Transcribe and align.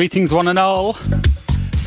Greetings, 0.00 0.32
one 0.32 0.48
and 0.48 0.58
all. 0.58 0.96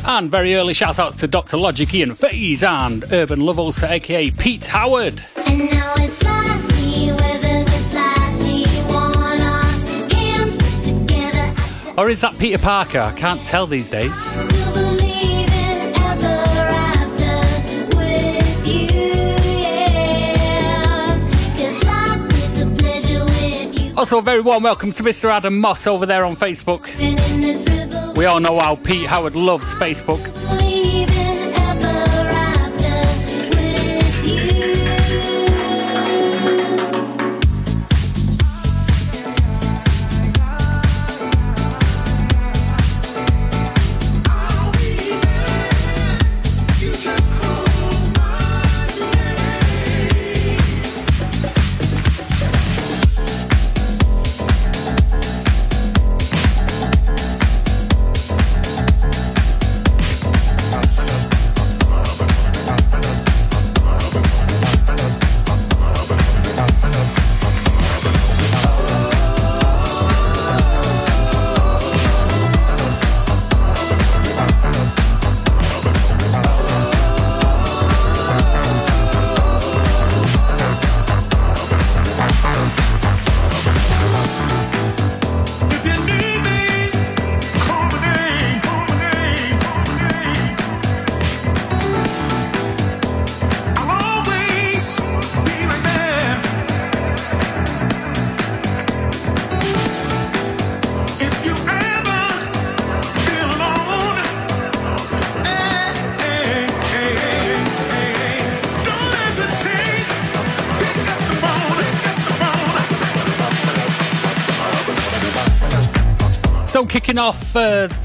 And 0.06 0.30
very 0.30 0.54
early 0.54 0.72
shout 0.72 1.00
outs 1.00 1.16
to 1.18 1.26
Dr. 1.26 1.56
Logic 1.56 1.92
Ian 1.92 2.14
Faze 2.14 2.62
and 2.62 3.04
Urban 3.10 3.40
Love 3.40 3.58
Ulcer, 3.58 3.86
aka 3.86 4.30
Pete 4.30 4.66
Howard. 4.66 5.20
Or 11.98 12.08
is 12.08 12.20
that 12.20 12.36
Peter 12.38 12.58
Parker? 12.58 13.00
I 13.00 13.12
can't 13.16 13.42
tell 13.42 13.66
these 13.66 13.88
days. 13.88 14.36
Also, 23.96 24.18
a 24.18 24.22
very 24.22 24.40
warm 24.40 24.62
welcome 24.62 24.92
to 24.92 25.02
Mr. 25.02 25.30
Adam 25.30 25.58
Moss 25.58 25.88
over 25.88 26.06
there 26.06 26.24
on 26.24 26.36
Facebook. 26.36 27.73
We 28.16 28.26
all 28.26 28.38
know 28.38 28.60
how 28.60 28.76
Pete 28.76 29.06
Howard 29.06 29.34
loves 29.34 29.74
Facebook. 29.74 30.63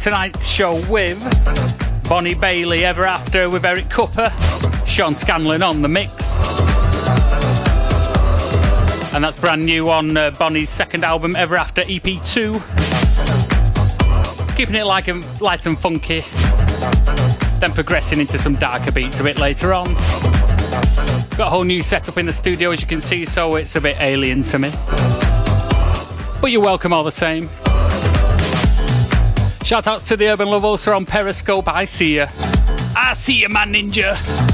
Tonight's 0.09 0.47
show 0.47 0.73
with 0.89 1.19
Bonnie 2.09 2.33
Bailey, 2.33 2.83
Ever 2.83 3.03
After 3.03 3.47
with 3.47 3.63
Eric 3.63 3.91
Cooper, 3.91 4.33
Sean 4.87 5.13
Scanlon 5.13 5.61
on 5.61 5.83
the 5.83 5.87
mix. 5.87 6.35
And 9.13 9.23
that's 9.23 9.39
brand 9.39 9.63
new 9.63 9.91
on 9.91 10.17
uh, 10.17 10.31
Bonnie's 10.31 10.71
second 10.71 11.05
album, 11.05 11.35
Ever 11.35 11.55
After 11.55 11.83
EP2. 11.83 12.59
Keeping 14.57 14.73
it 14.73 14.85
like 14.85 15.05
light 15.39 15.67
and 15.67 15.77
funky, 15.77 16.21
then 17.59 17.71
progressing 17.71 18.19
into 18.19 18.39
some 18.39 18.55
darker 18.55 18.91
beats 18.91 19.19
a 19.19 19.23
bit 19.23 19.37
later 19.37 19.75
on. 19.75 19.93
Got 21.37 21.41
a 21.41 21.49
whole 21.51 21.65
new 21.65 21.83
setup 21.83 22.17
in 22.17 22.25
the 22.25 22.33
studio, 22.33 22.71
as 22.71 22.81
you 22.81 22.87
can 22.87 22.99
see, 22.99 23.25
so 23.25 23.57
it's 23.57 23.75
a 23.75 23.81
bit 23.81 23.97
alien 23.99 24.41
to 24.41 24.57
me. 24.57 24.71
But 26.41 26.49
you're 26.49 26.63
welcome 26.63 26.93
all 26.93 27.03
the 27.03 27.11
same. 27.11 27.47
Shout 29.69 29.85
outs 29.85 30.07
to 30.07 30.17
the 30.17 30.27
Urban 30.29 30.47
Love 30.47 30.65
also 30.65 30.95
on 30.95 31.05
Periscope. 31.05 31.67
I 31.67 31.85
see 31.85 32.15
you. 32.15 32.25
I 32.95 33.13
see 33.13 33.35
you, 33.35 33.49
man 33.49 33.71
ninja. 33.71 34.48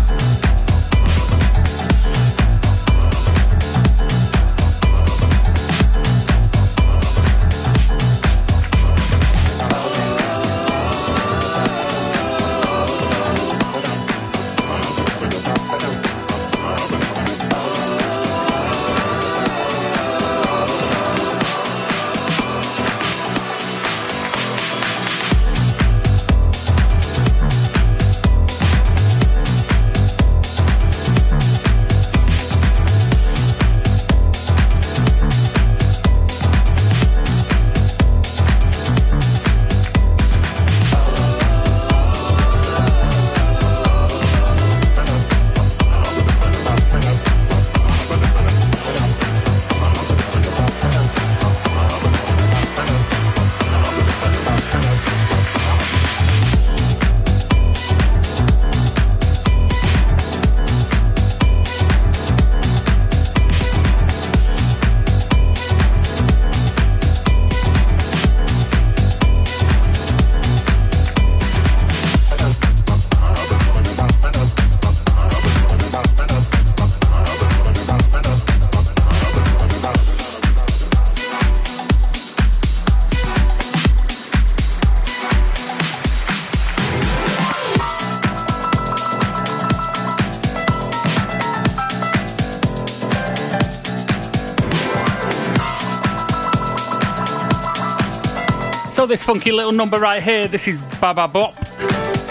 This 99.07 99.23
funky 99.23 99.51
little 99.51 99.71
number 99.71 99.99
right 99.99 100.21
here, 100.21 100.47
this 100.47 100.67
is 100.67 100.81
Baba 100.99 101.27
Bop. 101.27 101.55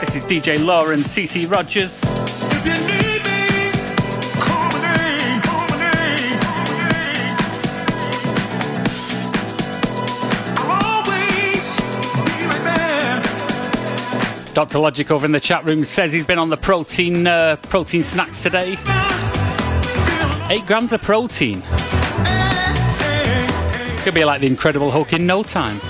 This 0.01 0.17
is 0.17 0.25
DJ 0.25 0.57
and 0.57 1.05
CC 1.05 1.49
Rogers. 1.49 2.01
Dr. 14.53 14.79
Logic 14.81 15.11
over 15.13 15.25
in 15.25 15.33
the 15.33 15.39
chat 15.39 15.65
room 15.65 15.85
says 15.85 16.13
he's 16.13 16.27
been 16.27 16.41
on 16.41 16.51
the 16.51 16.57
protein 16.57 17.29
uh, 17.29 17.57
protein 17.63 18.03
snacks 18.03 18.43
today. 18.43 18.73
Eight 20.51 20.67
grams 20.67 20.93
of 20.93 21.01
protein. 21.03 21.63
Could 24.03 24.15
be 24.15 24.25
like 24.25 24.41
the 24.41 24.49
Incredible 24.49 24.91
Hulk 24.91 25.13
in 25.13 25.25
no 25.25 25.45
time. 25.45 25.81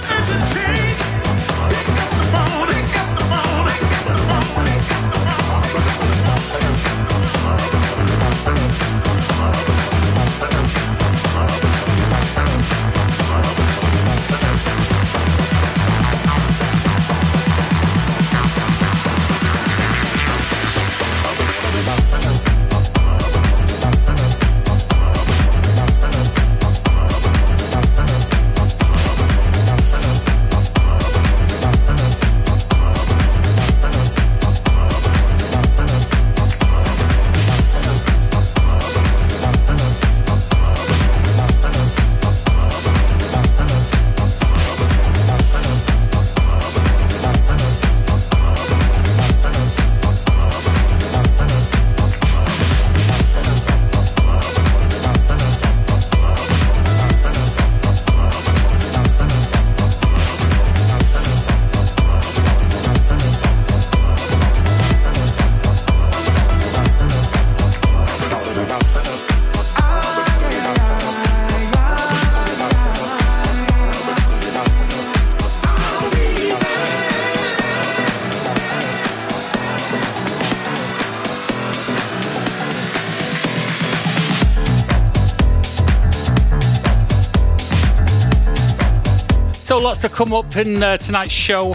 To 90.08 90.15
come 90.15 90.34
up 90.34 90.56
in 90.56 90.82
uh, 90.82 90.99
tonight's 90.99 91.32
show. 91.32 91.69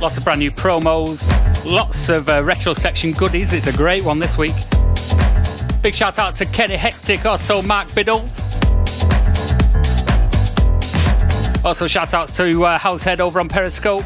Lots 0.00 0.16
of 0.16 0.22
brand 0.22 0.38
new 0.38 0.52
promos, 0.52 1.28
lots 1.68 2.08
of 2.08 2.28
uh, 2.28 2.44
retro 2.44 2.74
section 2.74 3.10
goodies. 3.10 3.52
It's 3.52 3.66
a 3.66 3.72
great 3.72 4.04
one 4.04 4.20
this 4.20 4.38
week. 4.38 4.54
Big 5.82 5.92
shout 5.92 6.20
out 6.20 6.36
to 6.36 6.44
Kenny 6.46 6.76
Hectic, 6.76 7.26
also 7.26 7.62
Mark 7.62 7.92
Biddle. 7.92 8.20
Also, 11.64 11.88
shout 11.88 12.14
outs 12.14 12.36
to 12.36 12.64
uh, 12.64 12.78
Househead 12.78 13.18
over 13.18 13.40
on 13.40 13.48
Periscope. 13.48 14.04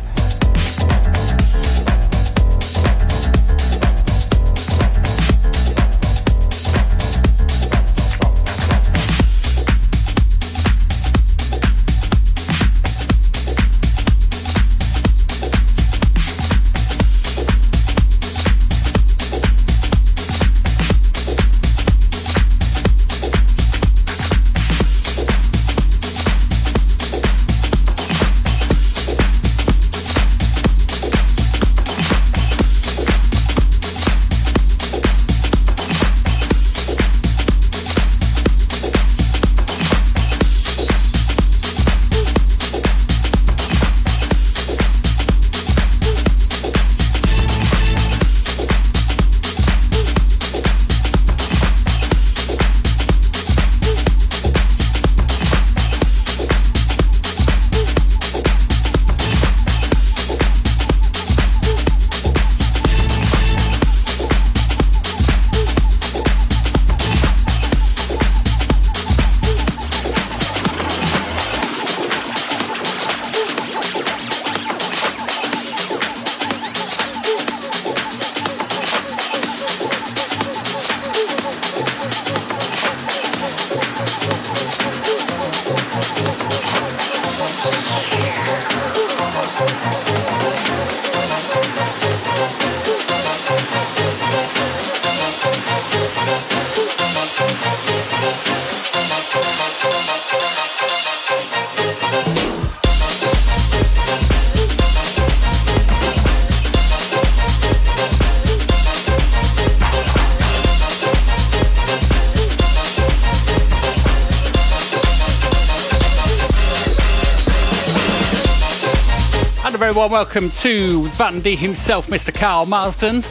Very 119.93 119.99
warm 119.99 120.13
welcome 120.13 120.51
to 120.51 121.09
Van 121.15 121.41
D 121.41 121.57
himself, 121.57 122.07
Mr. 122.07 122.33
Carl 122.33 122.65
Marsden. 122.65 123.23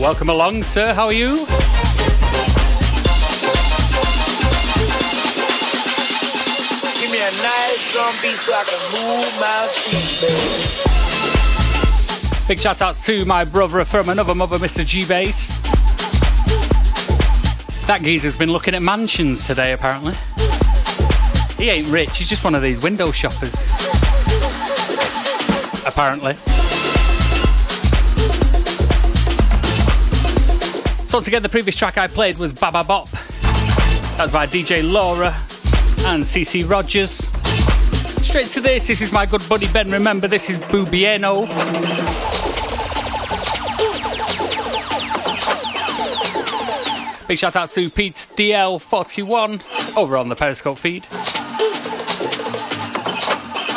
Welcome 0.00 0.30
along, 0.30 0.62
sir. 0.62 0.94
How 0.94 1.04
are 1.04 1.12
you? 1.12 1.44
Give 6.96 7.10
me 7.10 7.18
a 7.18 7.30
nice 7.42 7.92
drum 7.92 8.14
beat 8.22 8.36
so 8.36 8.54
I 8.54 8.64
can 8.64 8.78
move 8.96 9.38
my 9.38 9.68
feet, 9.72 10.20
baby. 10.22 10.36
Big 12.48 12.60
shout 12.60 12.80
outs 12.80 13.04
to 13.04 13.26
my 13.26 13.44
brother 13.44 13.84
from 13.84 14.08
another 14.08 14.34
mother, 14.34 14.56
Mr. 14.56 14.86
G 14.86 15.04
Bass. 15.04 15.60
That 17.86 18.00
geezer's 18.00 18.38
been 18.38 18.50
looking 18.50 18.74
at 18.74 18.80
mansions 18.80 19.46
today, 19.46 19.74
apparently. 19.74 20.14
He 21.60 21.68
ain't 21.68 21.88
rich, 21.88 22.16
he's 22.16 22.28
just 22.30 22.42
one 22.42 22.54
of 22.54 22.62
these 22.62 22.80
window 22.80 23.12
shoppers. 23.12 23.66
Apparently. 25.84 26.32
So 31.04 31.18
once 31.18 31.28
again, 31.28 31.42
the 31.42 31.50
previous 31.50 31.76
track 31.76 31.98
I 31.98 32.06
played 32.06 32.38
was 32.38 32.54
Baba 32.54 32.82
Bop. 32.82 33.10
That 33.10 34.20
was 34.20 34.32
by 34.32 34.46
DJ 34.46 34.90
Laura. 34.90 35.36
and 36.06 36.24
CC 36.24 36.66
Rogers. 36.66 37.28
Straight 38.26 38.46
to 38.52 38.62
this, 38.62 38.86
this 38.86 39.02
is 39.02 39.12
my 39.12 39.26
good 39.26 39.46
buddy 39.46 39.68
Ben. 39.70 39.90
Remember, 39.90 40.28
this 40.28 40.48
is 40.48 40.58
Bubieno. 40.58 41.46
Big 47.28 47.38
shout 47.38 47.54
out 47.54 47.68
to 47.68 47.90
Pete 47.90 48.14
DL41 48.14 49.96
over 49.96 50.16
on 50.16 50.30
the 50.30 50.36
Periscope 50.36 50.78
feed. 50.78 51.06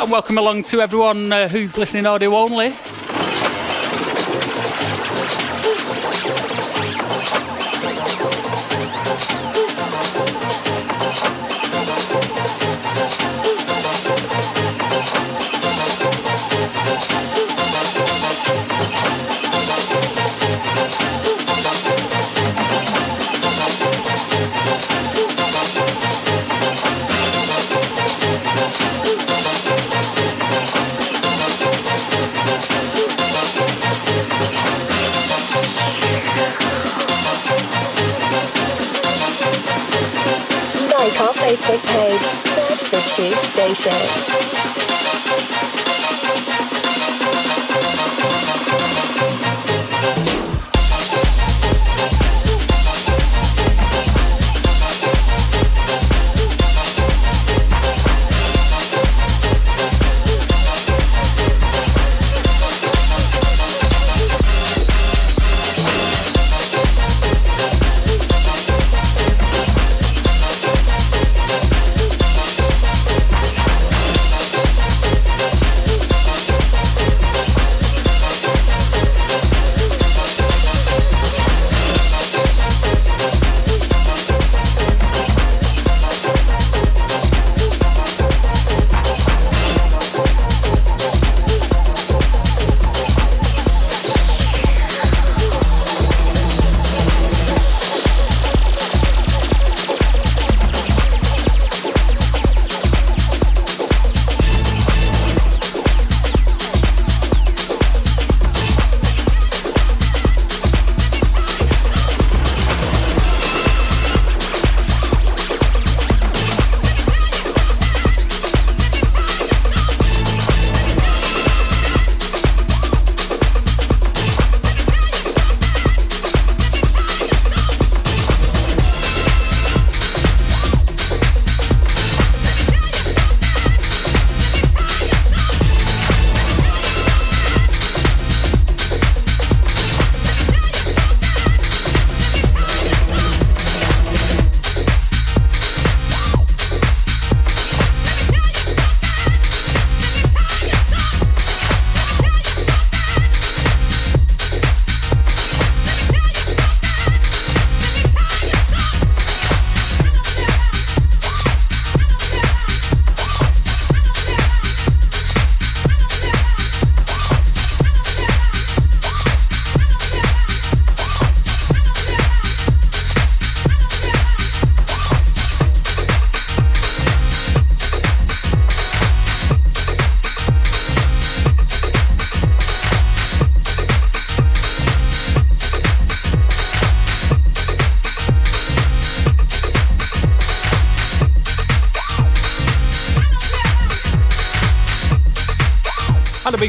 And 0.00 0.10
welcome 0.10 0.38
along 0.38 0.64
to 0.64 0.80
everyone 0.80 1.32
uh, 1.32 1.48
who's 1.48 1.78
listening 1.78 2.04
audio 2.04 2.36
only. 2.36 2.74
Chewb 43.84 44.43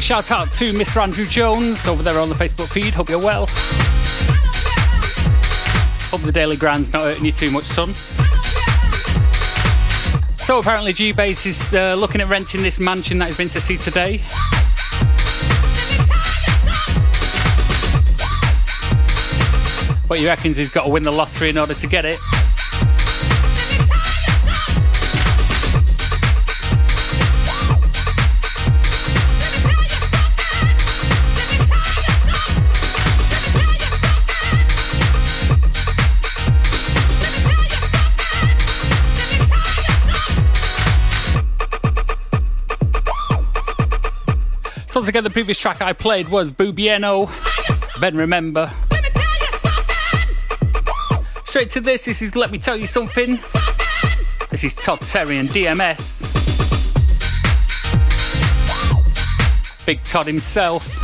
shout 0.06 0.30
out 0.30 0.52
to 0.52 0.72
Mr. 0.72 1.02
Andrew 1.02 1.26
Jones 1.26 1.88
over 1.88 2.00
there 2.00 2.20
on 2.20 2.28
the 2.28 2.34
Facebook 2.36 2.72
feed. 2.72 2.94
Hope 2.94 3.08
you're 3.08 3.18
well. 3.18 3.48
Hope 6.10 6.20
the 6.20 6.30
daily 6.30 6.54
grind's 6.54 6.92
not 6.92 7.02
hurting 7.02 7.24
you 7.24 7.32
too 7.32 7.50
much, 7.50 7.64
son. 7.64 7.92
So 10.36 10.60
apparently 10.60 10.92
G-Bass 10.92 11.44
is 11.46 11.74
uh, 11.74 11.96
looking 11.96 12.20
at 12.20 12.28
renting 12.28 12.62
this 12.62 12.78
mansion 12.78 13.18
that 13.18 13.26
he's 13.26 13.36
been 13.36 13.48
to 13.48 13.60
see 13.60 13.76
today. 13.76 14.18
But 20.06 20.18
he 20.18 20.26
reckons 20.26 20.56
he's 20.56 20.72
got 20.72 20.84
to 20.84 20.90
win 20.90 21.02
the 21.02 21.10
lottery 21.10 21.48
in 21.48 21.58
order 21.58 21.74
to 21.74 21.86
get 21.88 22.04
it. 22.04 22.20
Once 45.06 45.10
again, 45.10 45.22
the 45.22 45.30
previous 45.30 45.56
track 45.56 45.80
I 45.80 45.92
played 45.92 46.30
was 46.30 46.50
Bubieno, 46.50 47.30
then 48.00 48.16
Remember. 48.16 48.72
Straight 51.44 51.70
to 51.70 51.80
this, 51.80 52.06
this 52.06 52.22
is 52.22 52.34
Let 52.34 52.50
Me 52.50 52.58
Tell 52.58 52.76
You 52.76 52.88
Something. 52.88 53.38
This 54.50 54.64
is 54.64 54.74
Todd 54.74 55.00
Terry 55.02 55.38
and 55.38 55.48
DMS. 55.48 56.26
Big 59.86 60.02
Todd 60.02 60.26
himself. 60.26 60.95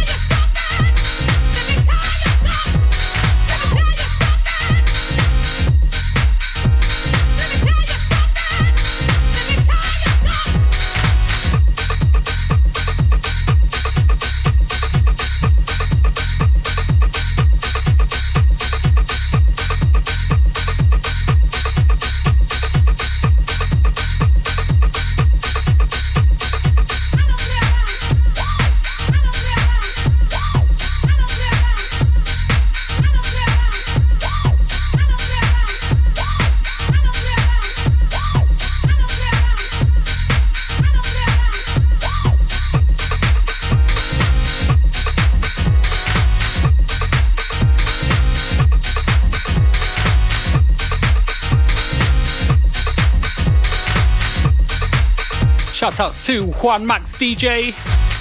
Outs 56.03 56.27
to 56.27 56.51
Juan 56.55 56.85
Max 56.85 57.12
DJ 57.12 57.71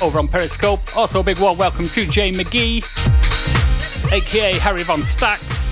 over 0.03 0.19
on 0.19 0.27
Periscope. 0.27 0.79
Also, 0.95 1.21
a 1.21 1.23
big 1.23 1.39
warm 1.39 1.57
welcome 1.57 1.85
to 1.85 2.05
Jay 2.05 2.29
McGee, 2.29 2.83
aka 4.11 4.53
Harry 4.59 4.83
Von 4.83 5.01
Stacks. 5.01 5.71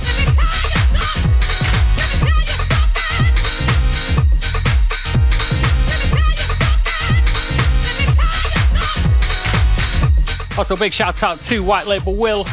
Also, 10.57 10.75
big 10.75 10.91
shout 10.91 11.21
out 11.21 11.39
to 11.41 11.59
White 11.59 11.85
Label 11.85 12.15
Will. 12.15 12.43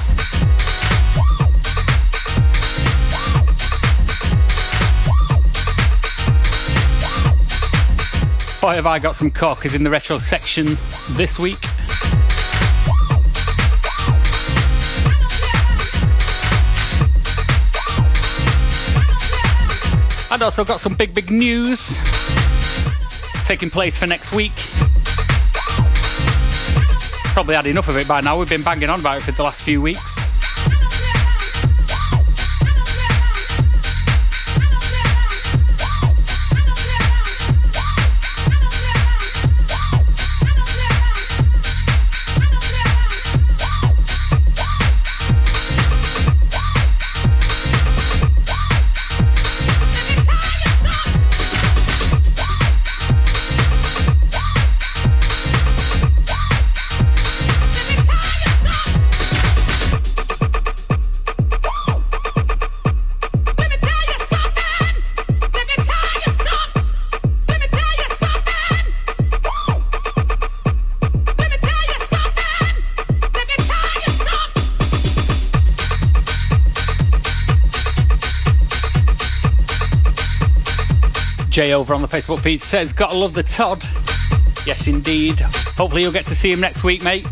Boy, 8.67 8.75
have 8.75 8.87
I 8.87 8.99
got 8.99 9.15
some 9.15 9.31
cock 9.31 9.65
is 9.65 9.77
in 9.77 9.85
the 9.85 9.91
retro 9.91 10.19
section 10.19 10.77
this 11.11 11.39
week. 11.39 11.63
And 20.33 20.43
also 20.43 20.65
got 20.65 20.81
some 20.81 20.97
big, 20.97 21.15
big 21.15 21.31
news 21.31 22.01
taking 23.45 23.71
place 23.71 23.97
for 23.97 24.09
next 24.09 24.33
week. 24.33 24.51
Probably 27.35 27.55
had 27.55 27.69
enough 27.69 27.87
of 27.87 27.97
it 27.97 28.09
by 28.09 28.21
now. 28.21 28.37
We've 28.37 28.49
been 28.49 28.65
banging 28.65 28.91
on 28.91 28.99
about 28.99 29.19
it 29.19 29.23
for 29.23 29.31
the 29.31 29.45
last 29.45 29.63
few 29.63 29.81
weeks. 29.81 30.26
Over 81.87 81.95
on 81.95 82.03
the 82.03 82.09
Facebook 82.09 82.41
feed 82.41 82.61
says, 82.61 82.93
Gotta 82.93 83.15
love 83.15 83.33
the 83.33 83.45
Todd. 83.45 83.81
Yes, 84.67 84.89
indeed. 84.89 85.39
Hopefully, 85.39 86.03
you'll 86.03 86.11
get 86.11 86.27
to 86.27 86.35
see 86.35 86.51
him 86.51 86.59
next 86.59 86.83
week, 86.83 87.05
mate. 87.05 87.25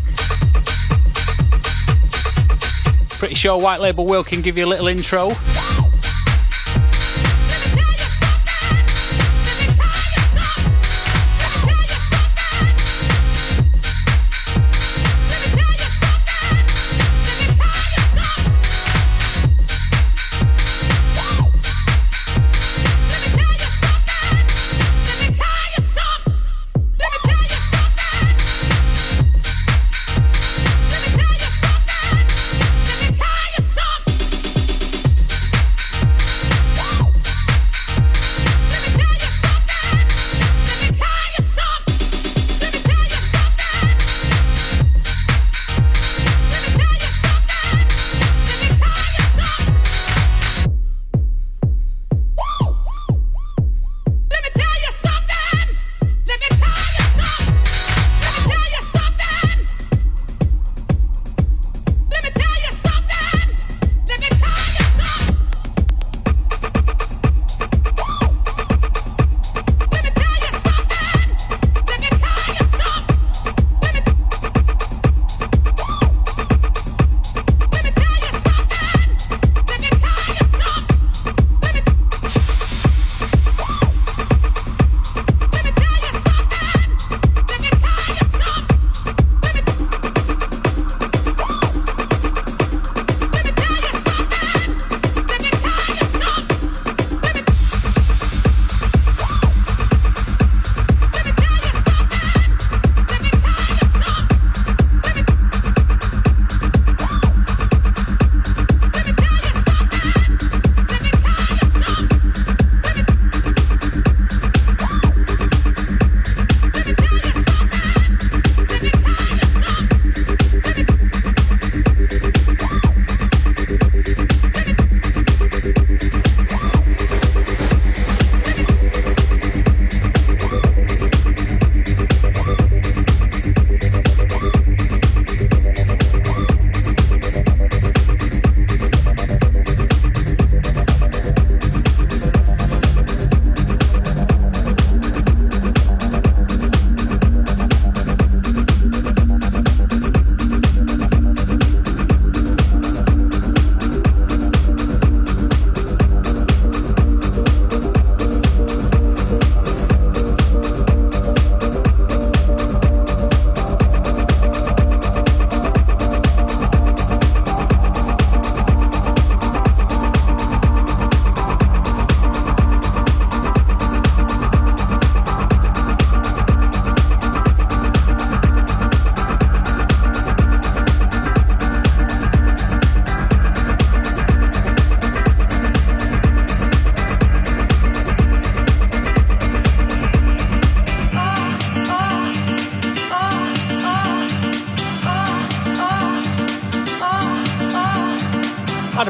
Pretty 3.19 3.35
sure 3.35 3.59
White 3.59 3.81
Label 3.81 4.05
Will 4.05 4.23
can 4.23 4.41
give 4.41 4.57
you 4.57 4.65
a 4.65 4.67
little 4.67 4.87
intro. 4.87 5.31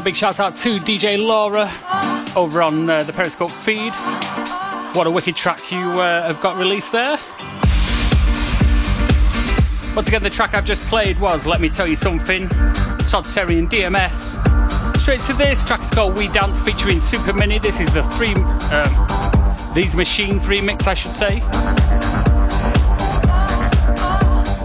Big 0.06 0.14
shout 0.14 0.38
out 0.38 0.54
to 0.54 0.78
DJ 0.78 1.18
Laura 1.18 1.68
over 2.36 2.62
on 2.62 2.88
uh, 2.88 3.02
the 3.02 3.12
Periscope 3.12 3.50
feed. 3.50 3.92
What 4.96 5.08
a 5.08 5.10
wicked 5.10 5.34
track 5.34 5.72
you 5.72 5.78
uh, 5.78 6.22
have 6.22 6.40
got 6.40 6.56
released 6.56 6.92
there. 6.92 7.18
Once 9.96 10.06
again, 10.06 10.22
the 10.22 10.30
track 10.30 10.54
I've 10.54 10.64
just 10.64 10.88
played 10.88 11.18
was 11.18 11.44
Let 11.44 11.60
Me 11.60 11.68
Tell 11.68 11.88
You 11.88 11.96
Something, 11.96 12.48
Todd 13.10 13.24
Terry 13.24 13.58
and 13.58 13.68
DMS. 13.68 14.38
Straight 15.00 15.18
to 15.22 15.32
this 15.32 15.64
track 15.64 15.80
is 15.80 15.90
called 15.90 16.16
We 16.16 16.28
Dance 16.28 16.60
featuring 16.60 17.00
Super 17.00 17.32
Mini. 17.32 17.58
This 17.58 17.80
is 17.80 17.92
the 17.92 18.04
three, 18.10 18.34
um, 18.72 19.74
These 19.74 19.96
Machines 19.96 20.46
remix, 20.46 20.86
I 20.86 20.94
should 20.94 21.10
say. 21.10 21.42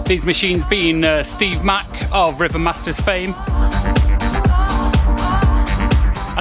These 0.04 0.24
machines 0.24 0.64
being 0.66 1.02
uh, 1.02 1.24
Steve 1.24 1.64
Mac 1.64 1.88
of 2.12 2.40
Rhythm 2.40 2.62
Masters 2.62 3.00
fame. 3.00 3.34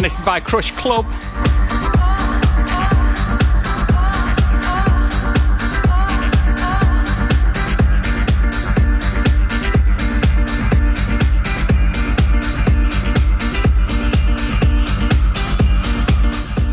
And 0.01 0.05
this 0.07 0.17
is 0.17 0.25
by 0.25 0.39
Crush 0.39 0.71
Club. 0.71 1.05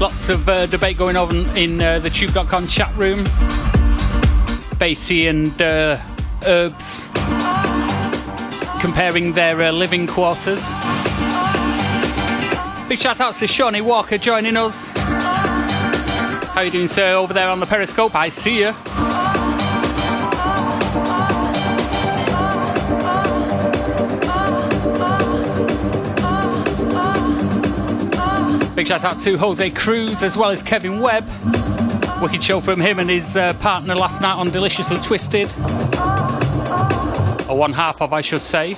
Lots 0.01 0.31
of 0.31 0.49
uh, 0.49 0.65
debate 0.65 0.97
going 0.97 1.19
on 1.19 1.37
in 1.55 1.83
uh, 1.83 1.99
the 1.99 2.09
chewb.com 2.09 2.67
chat 2.67 2.97
room. 2.97 3.25
Basie 4.79 5.29
and 5.29 5.61
uh, 5.61 5.99
Herbs 6.47 7.09
comparing 8.81 9.35
their 9.35 9.61
uh, 9.65 9.71
living 9.71 10.07
quarters. 10.07 10.73
Big 12.89 12.99
shout 12.99 13.21
outs 13.21 13.39
to 13.41 13.47
Shawnee 13.47 13.83
Walker 13.83 14.17
joining 14.17 14.57
us. 14.57 14.91
How 16.55 16.63
you 16.63 16.71
doing, 16.71 16.89
sir, 16.89 17.13
over 17.13 17.35
there 17.35 17.51
on 17.51 17.61
the 17.61 17.67
Periscope? 17.67 18.15
I 18.15 18.31
see 18.31 18.61
you. 18.61 18.73
Big 28.75 28.87
shout 28.87 29.05
out 29.05 29.19
to 29.19 29.37
Jose 29.37 29.69
Cruz 29.71 30.23
as 30.23 30.39
well 30.39 30.49
as 30.49 30.63
Kevin 30.63 31.01
Webb. 31.01 31.29
Wicked 32.23 32.43
show 32.43 32.61
from 32.61 32.81
him 32.81 33.01
and 33.01 33.11
his 33.11 33.37
uh, 33.37 33.53
partner 33.61 33.95
last 33.95 34.23
night 34.23 34.37
on 34.37 34.49
Deliciously 34.51 34.97
Twisted. 35.03 35.47
Or 37.51 37.59
one 37.59 37.75
half 37.75 38.01
of, 38.01 38.15
I 38.15 38.23
should 38.23 38.41
say. 38.41 38.77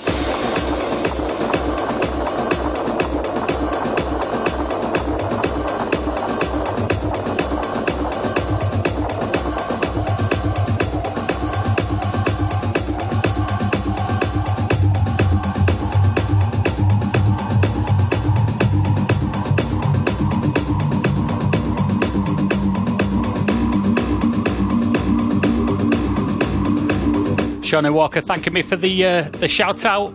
Shawnee 27.70 27.90
Walker 27.90 28.20
thanking 28.20 28.52
me 28.52 28.62
for 28.62 28.74
the 28.74 29.04
uh, 29.04 29.22
the 29.28 29.46
shout 29.46 29.84
out. 29.84 30.08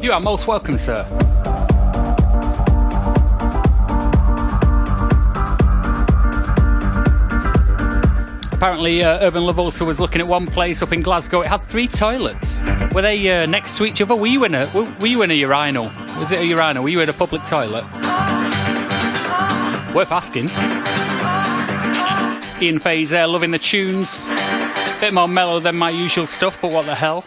You 0.00 0.12
are 0.12 0.20
most 0.20 0.46
welcome, 0.46 0.78
sir. 0.78 1.04
Apparently, 8.52 9.02
uh, 9.02 9.26
Urban 9.26 9.44
Love 9.44 9.58
also 9.58 9.84
was 9.84 9.98
looking 9.98 10.20
at 10.20 10.28
one 10.28 10.46
place 10.46 10.82
up 10.82 10.92
in 10.92 11.00
Glasgow. 11.00 11.40
It 11.40 11.48
had 11.48 11.64
three 11.64 11.88
toilets. 11.88 12.62
Were 12.94 13.02
they 13.02 13.28
uh, 13.28 13.46
next 13.46 13.76
to 13.78 13.86
each 13.86 14.00
other? 14.00 14.14
Were 14.14 14.28
you 14.28 14.44
in 14.44 14.54
a 14.54 14.70
were 14.72 15.06
you 15.08 15.22
in 15.22 15.32
a 15.32 15.34
urinal? 15.34 15.90
Was 16.20 16.30
it 16.30 16.38
a 16.38 16.46
urinal? 16.46 16.84
Were 16.84 16.90
you 16.90 17.00
in 17.00 17.08
a 17.08 17.12
public 17.12 17.44
toilet? 17.44 17.82
Worth 19.92 20.12
asking. 20.12 20.48
Ian 22.62 22.78
Faze 22.78 23.10
there, 23.10 23.26
loving 23.26 23.50
the 23.50 23.58
tunes. 23.58 24.28
Bit 25.00 25.14
more 25.14 25.28
mellow 25.28 25.60
than 25.60 25.76
my 25.76 25.90
usual 25.90 26.26
stuff, 26.26 26.60
but 26.60 26.72
what 26.72 26.84
the 26.84 26.94
hell? 26.94 27.24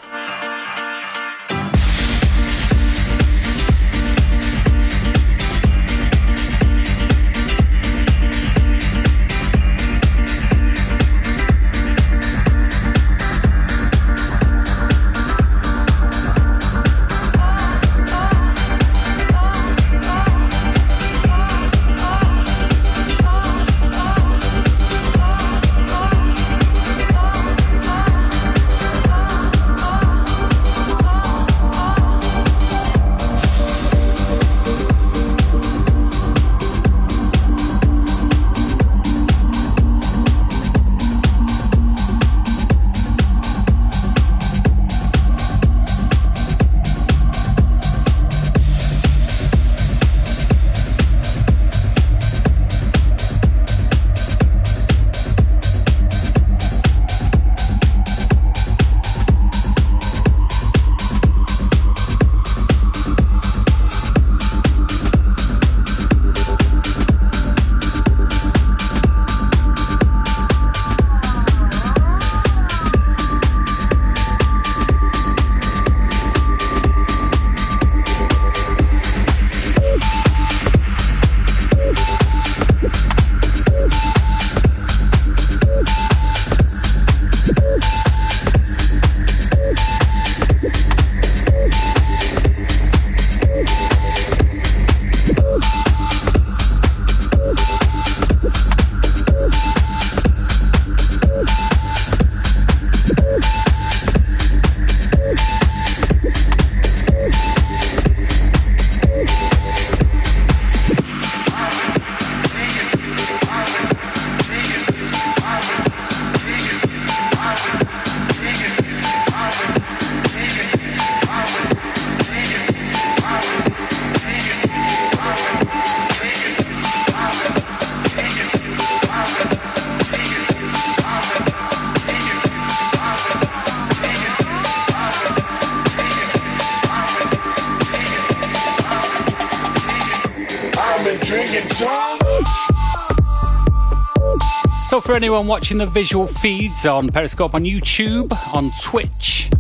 Anyone 145.22 145.46
watching 145.46 145.78
the 145.78 145.86
visual 145.86 146.26
feeds 146.26 146.88
on 146.88 147.08
Periscope 147.08 147.54
on 147.54 147.64
YouTube, 147.64 148.34
on 148.56 148.72
Twitch, 148.82 149.52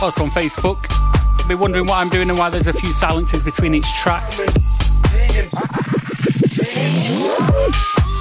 also 0.00 0.22
on 0.22 0.30
Facebook, 0.30 0.78
be 1.46 1.54
wondering 1.54 1.84
what 1.84 1.96
I'm 1.96 2.08
doing 2.08 2.30
and 2.30 2.38
why 2.38 2.48
there's 2.48 2.68
a 2.68 2.72
few 2.72 2.90
silences 2.94 3.42
between 3.42 3.74
each 3.74 3.84
track. 3.98 4.24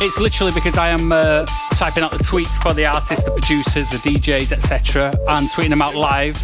It's 0.02 0.20
literally 0.20 0.52
because 0.54 0.78
I 0.78 0.90
am 0.90 1.14
uh, 1.14 1.46
typing 1.76 2.04
out 2.04 2.12
the 2.12 2.18
tweets 2.18 2.62
for 2.62 2.74
the 2.74 2.86
artists, 2.86 3.24
the 3.24 3.32
producers, 3.32 3.90
the 3.90 3.98
DJs, 3.98 4.52
etc., 4.52 5.14
and 5.30 5.48
tweeting 5.52 5.70
them 5.70 5.82
out 5.82 5.96
live. 5.96 6.36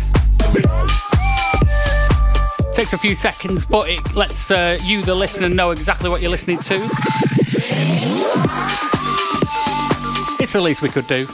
Takes 2.73 2.93
a 2.93 2.97
few 2.97 3.13
seconds, 3.13 3.65
but 3.65 3.89
it 3.89 4.15
lets 4.15 4.51
uh, 4.51 4.79
you, 4.83 5.01
the 5.01 5.15
listener, 5.15 5.49
know 5.49 5.71
exactly 5.71 6.09
what 6.09 6.21
you're 6.21 6.31
listening 6.31 6.59
to. 6.59 6.79
The 10.53 10.61
least 10.61 10.83
we 10.83 10.89
could 10.89 11.07
do. 11.07 11.25
So 11.25 11.33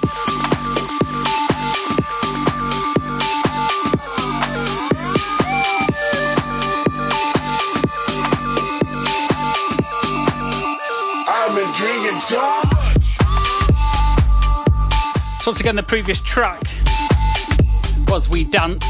once 15.47 15.59
again, 15.59 15.75
the 15.75 15.83
previous 15.85 16.21
track 16.21 16.61
was 18.07 18.29
We 18.29 18.45
Dance. 18.45 18.85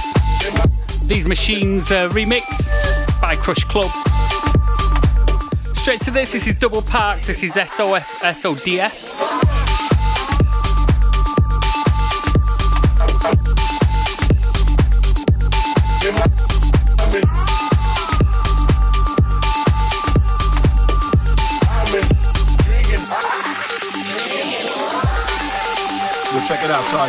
These 1.07 1.25
Machines 1.25 1.89
uh, 1.89 2.07
remix 2.09 3.19
by 3.19 3.35
Crush 3.35 3.63
Club. 3.63 3.89
Straight 5.75 6.01
to 6.01 6.11
this, 6.11 6.33
this 6.33 6.45
is 6.45 6.59
Double 6.59 6.83
Park, 6.83 7.21
this 7.21 7.41
is 7.41 7.53
SOF, 7.53 8.05
SODF. 8.21 9.28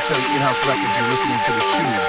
Terry 0.01 0.35
In-House 0.35 0.67
Records. 0.67 0.97
You're 0.97 1.11
listening 1.11 1.39
to 1.45 1.53
the 1.53 1.61
Chewb. 1.61 2.00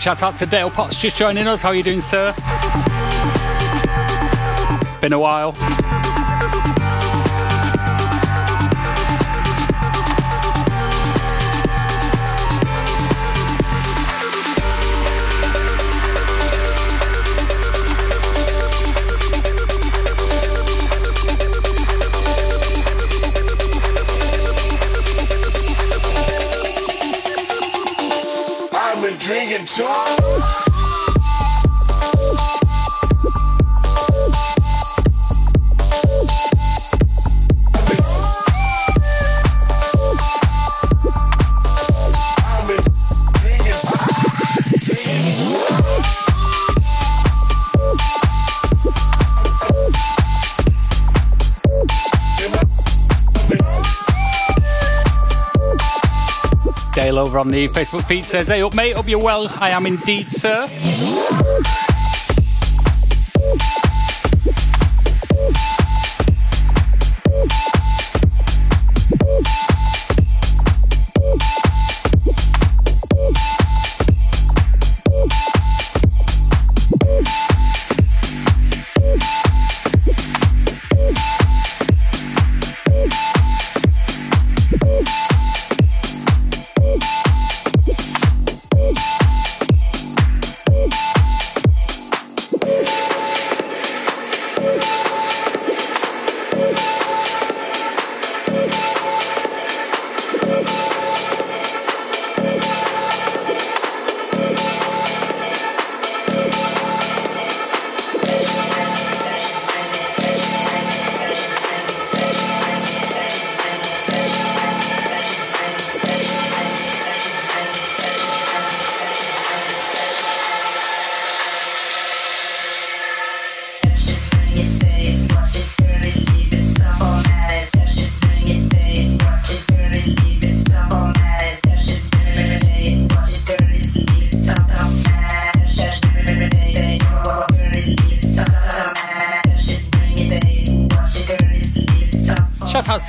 Big 0.00 0.04
shout 0.04 0.22
out 0.22 0.34
to 0.36 0.46
Dale 0.46 0.70
Potts 0.70 0.98
just 0.98 1.18
joining 1.18 1.46
us. 1.46 1.60
How 1.60 1.68
are 1.68 1.74
you 1.74 1.82
doing, 1.82 2.00
sir? 2.00 2.32
Been 5.02 5.12
a 5.12 5.18
while. 5.18 5.99
And 29.52 29.66
dollars. 29.66 30.19
Over 57.30 57.38
on 57.38 57.46
the 57.48 57.68
Facebook 57.68 58.04
feed 58.08 58.24
says, 58.24 58.48
Hey 58.48 58.60
up, 58.60 58.74
mate, 58.74 58.96
hope 58.96 59.06
you're 59.06 59.22
well. 59.22 59.46
I 59.60 59.70
am 59.70 59.86
indeed, 59.86 60.28
sir. 60.28 60.66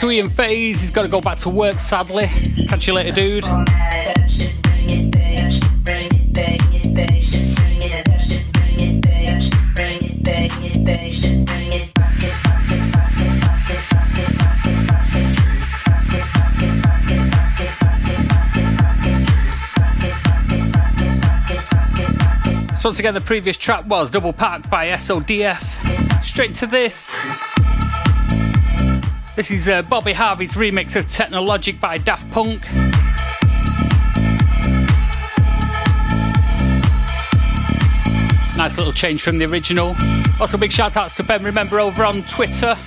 Sui 0.02 0.20
and 0.20 0.34
Phase. 0.34 0.82
He's 0.82 0.90
got 0.90 1.04
to 1.04 1.08
go 1.08 1.22
back 1.22 1.38
to 1.38 1.50
work, 1.52 1.80
sadly. 1.80 2.26
Catch 2.68 2.88
you 2.88 2.94
later, 2.94 3.12
dude. 3.12 3.44
So 22.76 22.90
once 22.90 22.98
again, 22.98 23.14
the 23.14 23.22
previous 23.24 23.56
track 23.56 23.86
was 23.86 24.10
Double 24.10 24.34
Packed 24.34 24.68
by 24.68 24.88
SODF. 24.88 26.24
Straight 26.24 26.56
to 26.56 26.66
this. 26.66 27.01
This 29.34 29.50
is 29.50 29.70
uh, 29.70 29.82
Bobby 29.84 30.12
Harvey's 30.12 30.56
remix 30.56 30.98
of 30.98 31.08
Technologic 31.08 31.80
by 31.80 31.98
Daft 31.98 32.30
Punk. 32.32 32.62
Nice 38.58 38.78
little 38.78 38.92
change 38.92 39.22
from 39.24 39.38
the 39.38 39.46
original. 39.46 39.96
Also, 40.42 40.58
big 40.58 40.72
shout 40.72 40.98
outs 40.98 41.16
to 41.16 41.24
Ben 41.24 41.44
Remember 41.44 41.80
over 41.80 42.04
on 42.04 42.24
Twitter. 42.24 42.78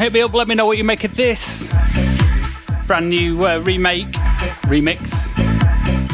Hit 0.00 0.12
me 0.12 0.20
up. 0.20 0.34
Let 0.34 0.48
me 0.48 0.54
know 0.54 0.66
what 0.66 0.78
you 0.78 0.84
make 0.84 1.04
of 1.04 1.14
this 1.14 1.70
brand 2.86 3.08
new 3.08 3.44
uh, 3.46 3.58
remake, 3.60 4.06
remix. 4.66 5.32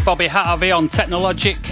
Bobby 0.04 0.26
Harvey 0.26 0.70
on 0.70 0.88
Technologic. 0.88 1.71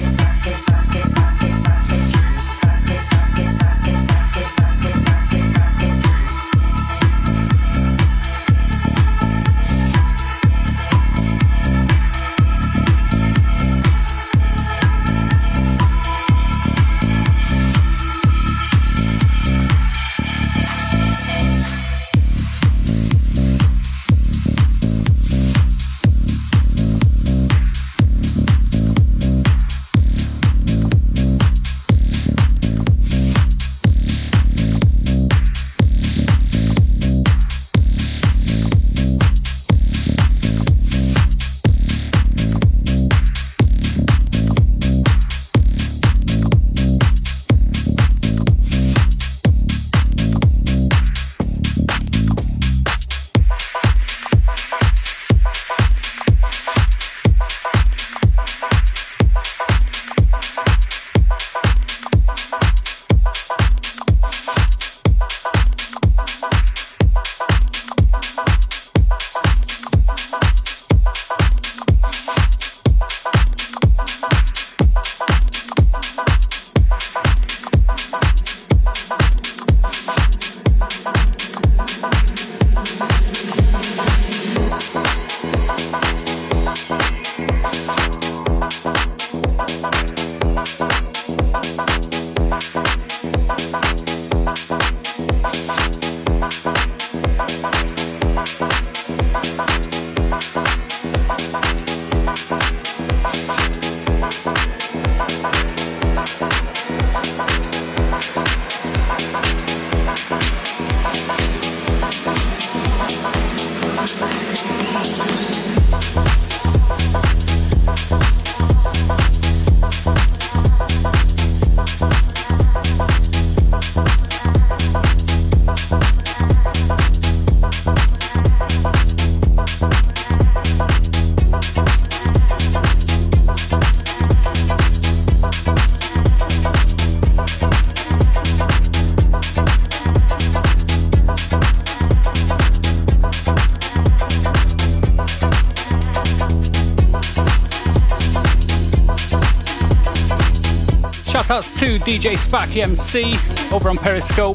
To 151.80 151.98
DJ 151.98 152.36
Sparky 152.36 152.82
MC 152.82 153.38
over 153.74 153.88
on 153.88 153.96
Periscope. 153.96 154.54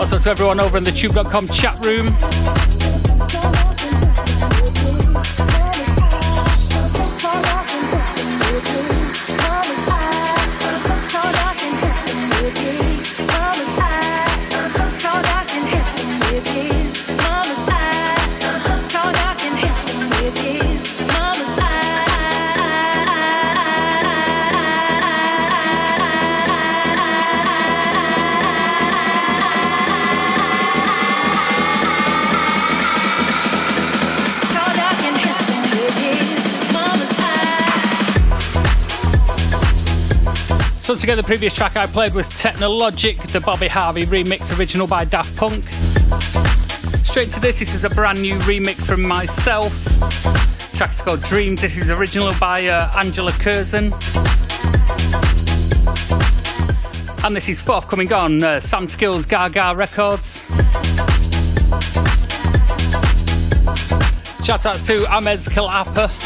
Also 0.00 0.18
to 0.18 0.30
everyone 0.30 0.60
over 0.60 0.78
in 0.78 0.82
the 0.82 0.90
chewb.com 0.90 1.46
chat 1.48 1.84
room. 1.84 2.75
Again, 41.06 41.16
the 41.18 41.22
previous 41.22 41.54
track 41.54 41.76
I 41.76 41.86
played 41.86 42.14
was 42.14 42.26
Technologic, 42.28 43.16
the 43.28 43.40
Bobby 43.40 43.68
Harvey 43.68 44.04
remix, 44.06 44.58
original 44.58 44.88
by 44.88 45.04
Daft 45.04 45.36
Punk. 45.36 45.62
Straight 47.06 47.30
to 47.30 47.38
this, 47.38 47.60
this 47.60 47.76
is 47.76 47.84
a 47.84 47.90
brand 47.90 48.20
new 48.20 48.34
remix 48.40 48.84
from 48.84 49.02
myself. 49.02 49.72
The 49.84 50.76
track's 50.76 51.00
called 51.00 51.22
Dreams. 51.22 51.60
This 51.60 51.76
is 51.76 51.90
original 51.90 52.34
by 52.40 52.66
uh, 52.66 52.90
Angela 52.98 53.30
Curzon. 53.30 53.92
And 57.24 57.36
this 57.36 57.48
is 57.48 57.62
forthcoming 57.62 58.12
on 58.12 58.42
uh, 58.42 58.58
Sam 58.60 58.88
Skills 58.88 59.26
Gaga 59.26 59.76
Records. 59.76 60.44
Shout 64.44 64.66
out 64.66 64.78
to 64.86 65.04
Amez 65.04 65.48
Kalapa. 65.48 66.25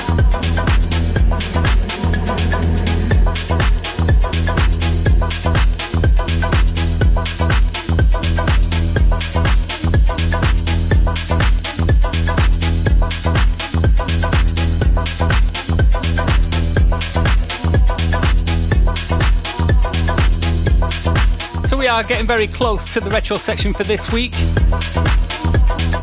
Are 21.91 22.05
getting 22.05 22.27
very 22.27 22.47
close 22.47 22.95
to 22.95 23.01
the 23.01 23.11
retro 23.11 23.37
section 23.37 23.73
for 23.73 23.83
this 23.83 24.13
week. 24.13 24.33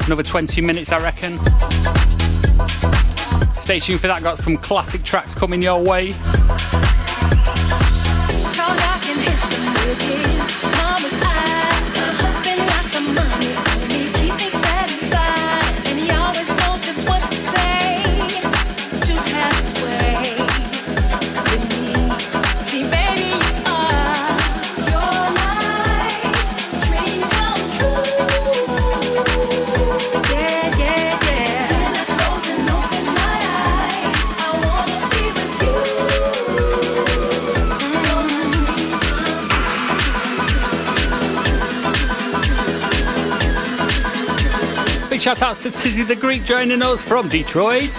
Another 0.05 0.21
20 0.21 0.59
minutes, 0.59 0.91
I 0.91 1.01
reckon. 1.01 1.37
Stay 3.57 3.79
tuned 3.79 4.01
for 4.01 4.07
that, 4.07 4.19
got 4.21 4.37
some 4.37 4.57
classic 4.57 5.03
tracks 5.03 5.33
coming 5.33 5.61
your 5.61 5.81
way. 5.81 6.11
To 45.37 45.71
Tizzy 45.71 46.01
the 46.03 46.15
Greek 46.15 46.43
joining 46.45 46.81
us 46.81 47.03
from 47.03 47.29
Detroit. 47.29 47.91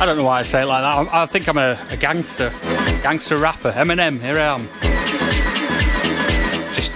I 0.00 0.04
don't 0.04 0.18
know 0.18 0.24
why 0.24 0.40
I 0.40 0.42
say 0.42 0.62
it 0.62 0.66
like 0.66 0.82
that. 0.82 1.14
I, 1.14 1.26
think 1.26 1.48
I'm 1.48 1.56
a, 1.56 1.78
a 1.90 1.96
gangster, 1.96 2.50
gangster 3.02 3.38
rapper. 3.38 3.72
Eminem, 3.72 4.20
here 4.20 4.38
I 4.38 4.54
am. 4.54 4.68
Just 6.74 6.92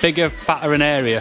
bigger, 0.00 0.30
fatter, 0.30 0.72
and 0.72 0.82
area. 0.82 1.20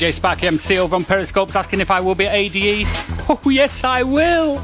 DJ 0.00 0.14
Sparky 0.14 0.46
MC 0.46 0.78
over 0.78 0.96
on 0.96 1.04
Periscope's 1.04 1.54
asking 1.54 1.80
if 1.80 1.90
I 1.90 2.00
will 2.00 2.14
be 2.14 2.26
at 2.26 2.34
ADE. 2.34 2.86
Oh, 3.28 3.38
yes, 3.44 3.84
I 3.84 4.02
will. 4.02 4.56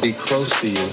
Be 0.00 0.12
close 0.12 0.48
to 0.60 0.66
you. 0.66 0.88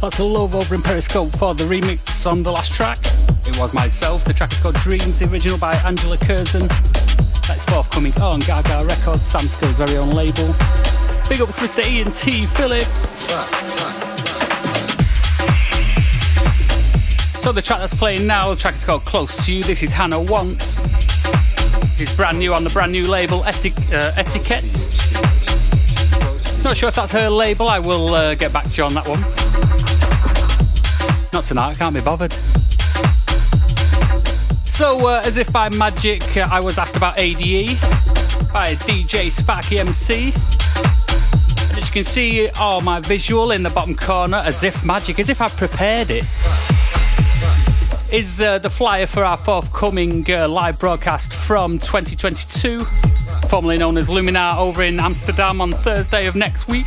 Of 0.00 0.20
love 0.20 0.54
over 0.54 0.74
in 0.74 0.82
Periscope 0.82 1.30
for 1.36 1.54
the 1.54 1.64
remix 1.64 2.30
on 2.30 2.42
the 2.42 2.52
last 2.52 2.72
track. 2.72 2.98
It 3.46 3.58
was 3.58 3.74
myself. 3.74 4.24
The 4.24 4.32
track 4.32 4.52
is 4.52 4.60
called 4.60 4.76
Dreams, 4.76 5.18
the 5.18 5.28
original 5.30 5.58
by 5.58 5.74
Angela 5.76 6.16
Curzon. 6.16 6.68
That's 6.68 7.64
forthcoming 7.64 8.12
on 8.20 8.40
Gaga 8.40 8.86
Records, 8.86 9.22
Sam 9.22 9.42
Skill's 9.42 9.76
very 9.76 9.96
own 9.96 10.10
label. 10.10 10.54
Big 11.28 11.42
ups, 11.42 11.58
Mr. 11.58 11.86
Ian 11.86 12.10
T. 12.12 12.46
Phillips. 12.46 13.18
So 17.42 17.52
the 17.52 17.60
track 17.60 17.80
that's 17.80 17.94
playing 17.94 18.26
now, 18.26 18.54
the 18.54 18.56
track 18.60 18.74
is 18.74 18.84
called 18.84 19.04
Close 19.04 19.44
to 19.44 19.54
You. 19.54 19.62
This 19.62 19.82
is 19.82 19.92
Hannah 19.92 20.20
Wants. 20.20 20.82
This 21.98 22.08
is 22.08 22.16
brand 22.16 22.38
new 22.38 22.54
on 22.54 22.64
the 22.64 22.70
brand 22.70 22.92
new 22.92 23.06
label 23.06 23.42
uh, 23.42 23.52
Etiquette. 24.16 24.64
Not 26.64 26.76
sure 26.76 26.88
if 26.88 26.94
that's 26.94 27.12
her 27.12 27.28
label. 27.28 27.68
I 27.68 27.78
will 27.78 28.14
uh, 28.14 28.34
get 28.34 28.52
back 28.52 28.68
to 28.68 28.76
you 28.76 28.84
on 28.84 28.94
that 28.94 29.06
one. 29.06 29.20
Not 31.34 31.44
tonight. 31.44 31.70
I 31.70 31.74
can't 31.74 31.94
be 31.94 32.00
bothered. 32.00 32.32
So, 34.72 35.08
uh, 35.08 35.22
as 35.24 35.36
if 35.36 35.52
by 35.52 35.68
magic, 35.70 36.22
uh, 36.36 36.48
I 36.50 36.60
was 36.60 36.78
asked 36.78 36.96
about 36.96 37.18
ADE 37.18 37.78
by 38.52 38.74
DJ 38.86 39.30
Sparky 39.30 39.78
MC. 39.78 40.32
You 41.88 42.04
can 42.04 42.04
see, 42.04 42.48
oh, 42.60 42.82
my 42.82 43.00
visual 43.00 43.50
in 43.50 43.62
the 43.62 43.70
bottom 43.70 43.96
corner, 43.96 44.42
as 44.44 44.62
if 44.62 44.84
magic, 44.84 45.18
as 45.18 45.30
if 45.30 45.40
I 45.40 45.48
prepared 45.48 46.10
it 46.10 46.24
is 48.12 48.36
the, 48.36 48.58
the 48.58 48.68
flyer 48.68 49.06
for 49.06 49.24
our 49.24 49.38
forthcoming 49.38 50.30
uh, 50.30 50.46
live 50.48 50.78
broadcast 50.78 51.32
from 51.32 51.78
2022, 51.78 52.84
formerly 53.48 53.78
known 53.78 53.96
as 53.96 54.08
Luminar, 54.08 54.58
over 54.58 54.82
in 54.82 55.00
Amsterdam 55.00 55.62
on 55.62 55.72
Thursday 55.72 56.26
of 56.26 56.36
next 56.36 56.68
week. 56.68 56.86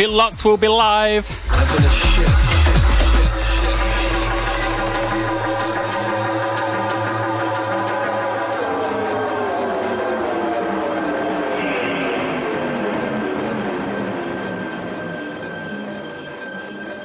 Keep 0.00 0.08
it 0.08 0.12
locked, 0.12 0.46
we'll 0.46 0.56
be 0.56 0.66
live. 0.66 1.28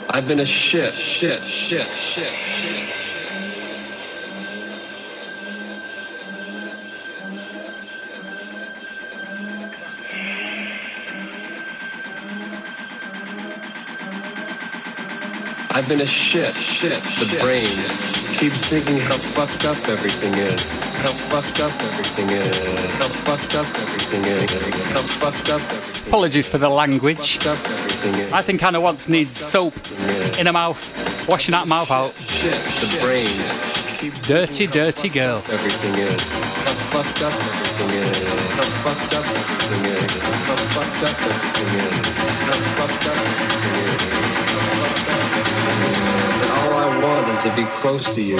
I've 0.09 0.25
been 0.25 0.39
a 0.39 0.45
shit, 0.45 0.93
shit, 0.93 1.43
shit, 1.43 1.83
shit, 1.83 2.23
shit. 2.23 3.04
I've 15.75 15.89
been 15.89 15.99
a 15.99 16.05
shit, 16.05 16.55
shit, 16.55 17.03
the 17.19 17.27
brain 17.41 17.67
keeps 18.39 18.65
thinking 18.69 18.97
how 18.97 19.17
fucked 19.35 19.65
up 19.65 19.75
everything 19.89 20.33
is. 20.35 20.71
How 21.03 21.11
fucked 21.27 21.59
up 21.59 21.73
everything 21.83 22.29
is. 22.29 22.55
How 22.95 23.09
fucked 23.27 23.55
up 23.59 23.67
everything 23.83 24.23
is. 24.23 24.49
How 24.93 25.03
fucked 25.19 25.49
up 25.49 25.59
everything 25.59 25.99
is. 25.99 26.07
Apologies 26.07 26.47
for 26.47 26.59
the 26.59 26.69
language. 26.69 27.39
Fucked 27.39 27.47
up 27.47 27.59
everything 27.69 28.13
is. 28.23 28.31
I 28.31 28.41
think 28.41 28.61
Hannah 28.61 28.79
Wants 28.79 29.09
needs 29.09 29.37
soap 29.37 29.73
in 30.39 30.45
her 30.45 30.53
mouth, 30.53 30.79
washing 31.27 31.51
that 31.51 31.67
mouth 31.67 31.91
out. 31.91 32.13
Shit, 32.23 32.55
the 32.79 32.97
brain 33.03 33.27
Dirty, 34.23 34.67
dirty 34.67 35.09
girl. 35.09 35.43
everything 35.51 35.95
is. 36.07 36.23
How 36.31 36.71
fucked 36.95 37.21
up 37.21 37.33
everything 37.35 37.89
is. 37.99 38.15
How 38.55 38.63
fucked 38.79 39.13
up 39.13 39.25
everything 39.27 39.91
is. 39.91 40.23
How 40.23 40.55
fucked 40.71 41.03
up 41.03 41.19
everything 41.19 41.71
is. 41.83 42.07
How 42.47 42.63
fucked 42.79 43.07
up 43.07 43.17
everything 43.17 44.71
is. 44.71 44.74
All 45.65 46.73
I 46.73 46.99
want 47.01 47.29
is 47.29 47.37
to 47.43 47.55
be 47.55 47.65
close 47.65 48.05
to 48.13 48.21
you. 48.21 48.37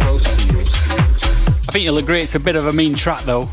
Close 0.00 0.36
to 0.36 0.54
you. 0.54 0.60
I 1.68 1.72
think 1.72 1.84
you'll 1.84 1.98
agree 1.98 2.22
it's 2.22 2.34
a 2.34 2.40
bit 2.40 2.56
of 2.56 2.66
a 2.66 2.72
mean 2.72 2.94
track 2.94 3.20
though. 3.22 3.50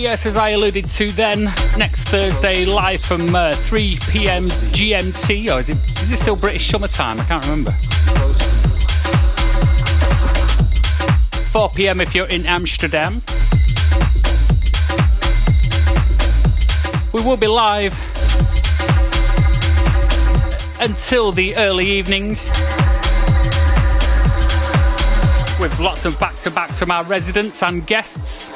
Yes, 0.00 0.24
as 0.24 0.36
I 0.36 0.50
alluded 0.50 0.88
to 0.90 1.10
then, 1.12 1.44
next 1.76 2.08
Thursday 2.08 2.64
live 2.64 3.02
from 3.02 3.34
uh, 3.34 3.52
3 3.52 3.98
p.m. 4.08 4.48
GMT, 4.48 5.54
or 5.54 5.60
is 5.60 5.68
it 5.68 5.76
is 6.00 6.10
it 6.10 6.18
still 6.18 6.36
British 6.36 6.66
summertime? 6.66 7.20
I 7.20 7.24
can't 7.24 7.44
remember. 7.44 7.72
4 11.50 11.70
p.m. 11.70 12.00
if 12.00 12.14
you're 12.14 12.26
in 12.28 12.46
Amsterdam. 12.46 13.22
We 17.12 17.22
will 17.22 17.36
be 17.36 17.48
live 17.48 17.92
until 20.80 21.32
the 21.32 21.54
early 21.56 21.86
evening 21.90 22.30
with 25.60 25.78
lots 25.78 26.06
of 26.06 26.18
back 26.18 26.38
to 26.40 26.50
backs 26.50 26.78
from 26.78 26.90
our 26.90 27.04
residents 27.04 27.62
and 27.62 27.86
guests. 27.86 28.49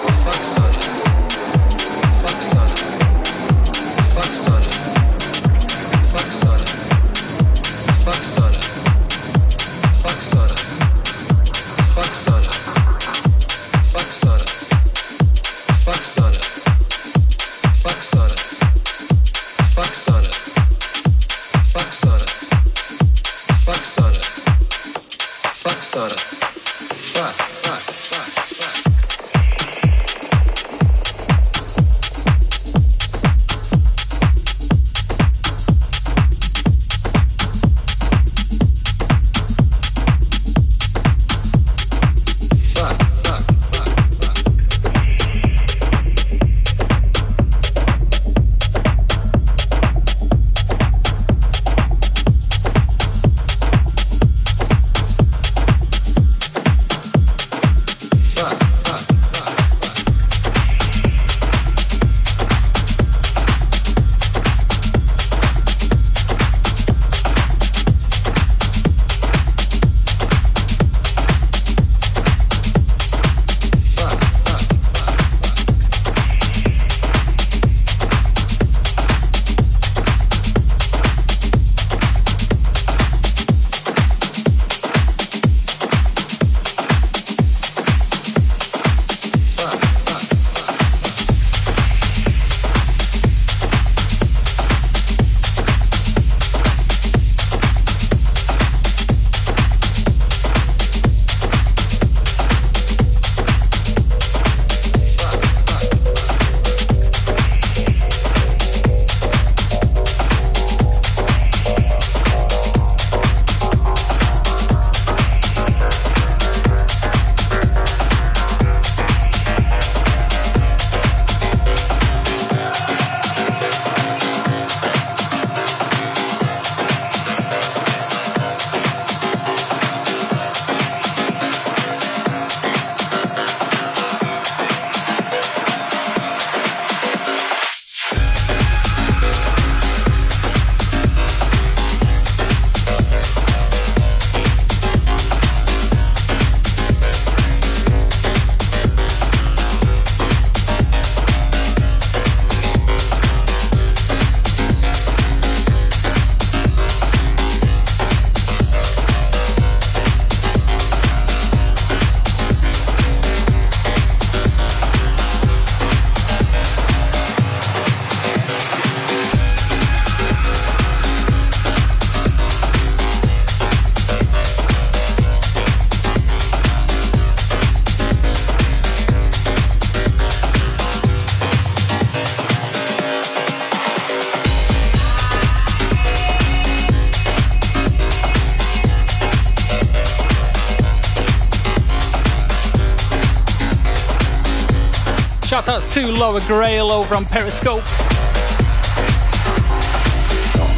Laura 196.24 196.40
Grail 196.46 196.90
over 196.90 197.16
on 197.16 197.26
Periscope. 197.26 197.84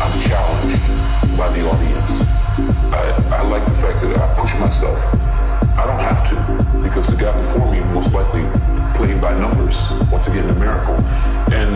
I'm 0.03 0.17
challenged 0.19 0.83
by 1.39 1.47
the 1.55 1.63
audience. 1.71 2.27
I, 2.91 3.15
I 3.31 3.43
like 3.47 3.63
the 3.65 3.79
fact 3.79 4.03
that 4.03 4.11
I 4.19 4.27
push 4.35 4.59
myself. 4.59 4.99
I 5.79 5.87
don't 5.87 6.03
have 6.03 6.27
to, 6.27 6.83
because 6.83 7.15
the 7.15 7.17
guy 7.23 7.31
before 7.39 7.71
me 7.71 7.79
most 7.95 8.13
likely 8.13 8.43
played 8.99 9.23
by 9.23 9.39
numbers, 9.39 9.95
once 10.11 10.27
again, 10.27 10.51
a 10.51 10.55
miracle. 10.59 10.99
And 11.55 11.71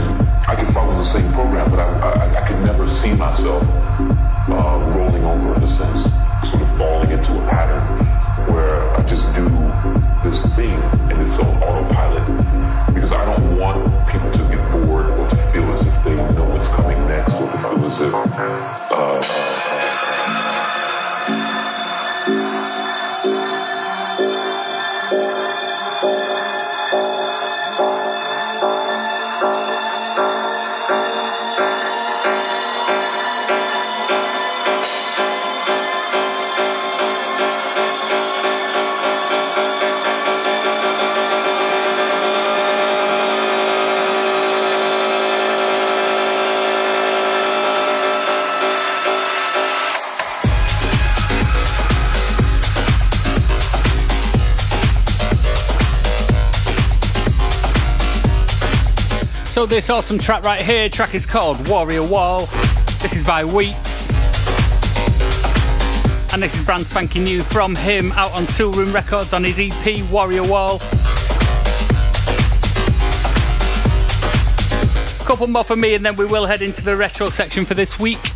I 0.50 0.56
can 0.58 0.66
follow 0.66 0.92
the 0.98 1.06
same 1.06 1.30
program, 1.30 1.70
but 1.70 1.78
I, 1.78 1.86
I, 1.86 2.42
I 2.42 2.48
can 2.48 2.58
never 2.66 2.88
see 2.88 3.14
myself 3.14 3.62
uh, 4.50 4.82
rolling 4.98 5.22
over 5.22 5.54
in 5.54 5.62
a 5.62 5.70
sense, 5.70 6.10
sort 6.42 6.64
of 6.64 6.76
falling 6.76 7.12
into 7.12 7.38
a 7.38 7.46
pattern 7.46 7.86
where 8.50 8.82
I 8.98 9.06
just 9.06 9.32
do 9.32 9.46
this 10.26 10.42
thing 10.56 10.74
and 11.06 11.22
it's 11.22 11.38
on 11.38 11.46
autopilot 11.62 12.19
because 13.10 13.28
I 13.28 13.34
don't 13.34 13.58
want 13.58 14.08
people 14.08 14.30
to 14.30 14.42
get 14.54 14.86
bored 14.86 15.06
or 15.06 15.26
to 15.26 15.36
feel 15.36 15.64
as 15.72 15.86
if 15.86 16.04
they 16.04 16.14
know 16.14 16.44
what's 16.44 16.68
coming 16.68 16.96
next 17.08 17.34
or 17.34 17.50
to 17.50 17.58
feel 17.58 17.84
as 17.84 18.00
if 18.00 18.14
uh, 18.92 19.79
uh, 59.60 59.66
So 59.66 59.66
this 59.66 59.90
awesome 59.90 60.18
track 60.18 60.42
right 60.42 60.64
here, 60.64 60.88
track 60.88 61.14
is 61.14 61.26
called 61.26 61.68
Warrior 61.68 62.02
Wall. 62.02 62.46
This 63.02 63.14
is 63.14 63.26
by 63.26 63.44
Wheats. 63.44 64.10
And 66.32 66.42
this 66.42 66.54
is 66.54 66.64
brand 66.64 66.86
spanking 66.86 67.24
new 67.24 67.42
from 67.42 67.74
him 67.74 68.10
out 68.12 68.32
on 68.32 68.46
Toolroom 68.46 68.94
Records 68.94 69.34
on 69.34 69.44
his 69.44 69.58
EP 69.58 70.10
Warrior 70.10 70.44
Wall. 70.44 70.78
Couple 75.26 75.46
more 75.46 75.62
for 75.62 75.76
me 75.76 75.94
and 75.94 76.06
then 76.06 76.16
we 76.16 76.24
will 76.24 76.46
head 76.46 76.62
into 76.62 76.82
the 76.82 76.96
retro 76.96 77.28
section 77.28 77.66
for 77.66 77.74
this 77.74 77.98
week. 77.98 78.32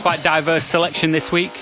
Quite 0.00 0.20
diverse 0.22 0.62
selection 0.62 1.10
this 1.10 1.32
week. 1.32 1.57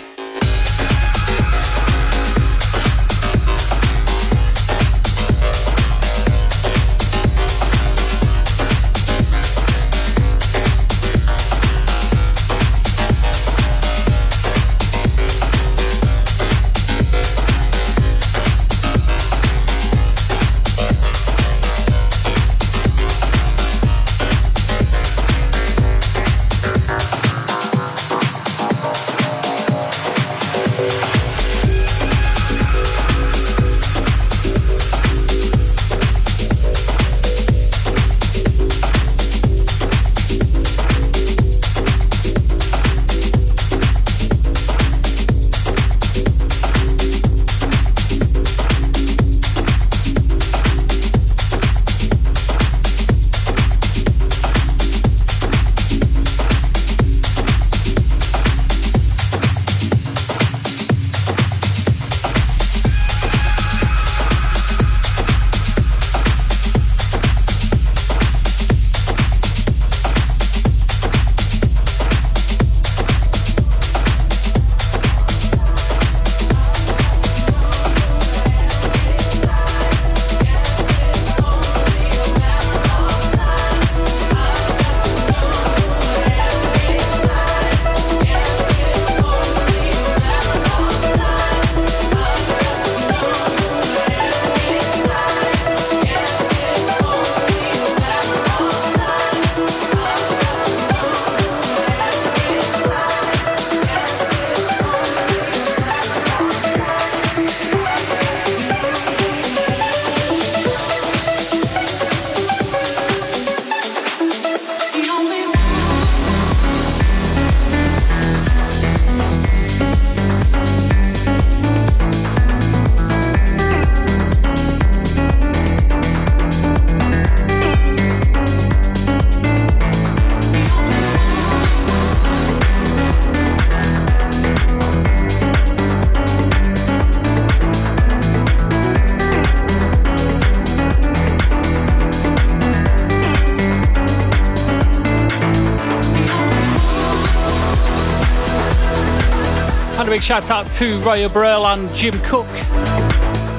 Shout 150.26 150.50
out 150.50 150.68
to 150.68 150.98
Royal 151.02 151.28
Burrell 151.28 151.64
and 151.68 151.88
Jim 151.90 152.18
Cook 152.24 152.48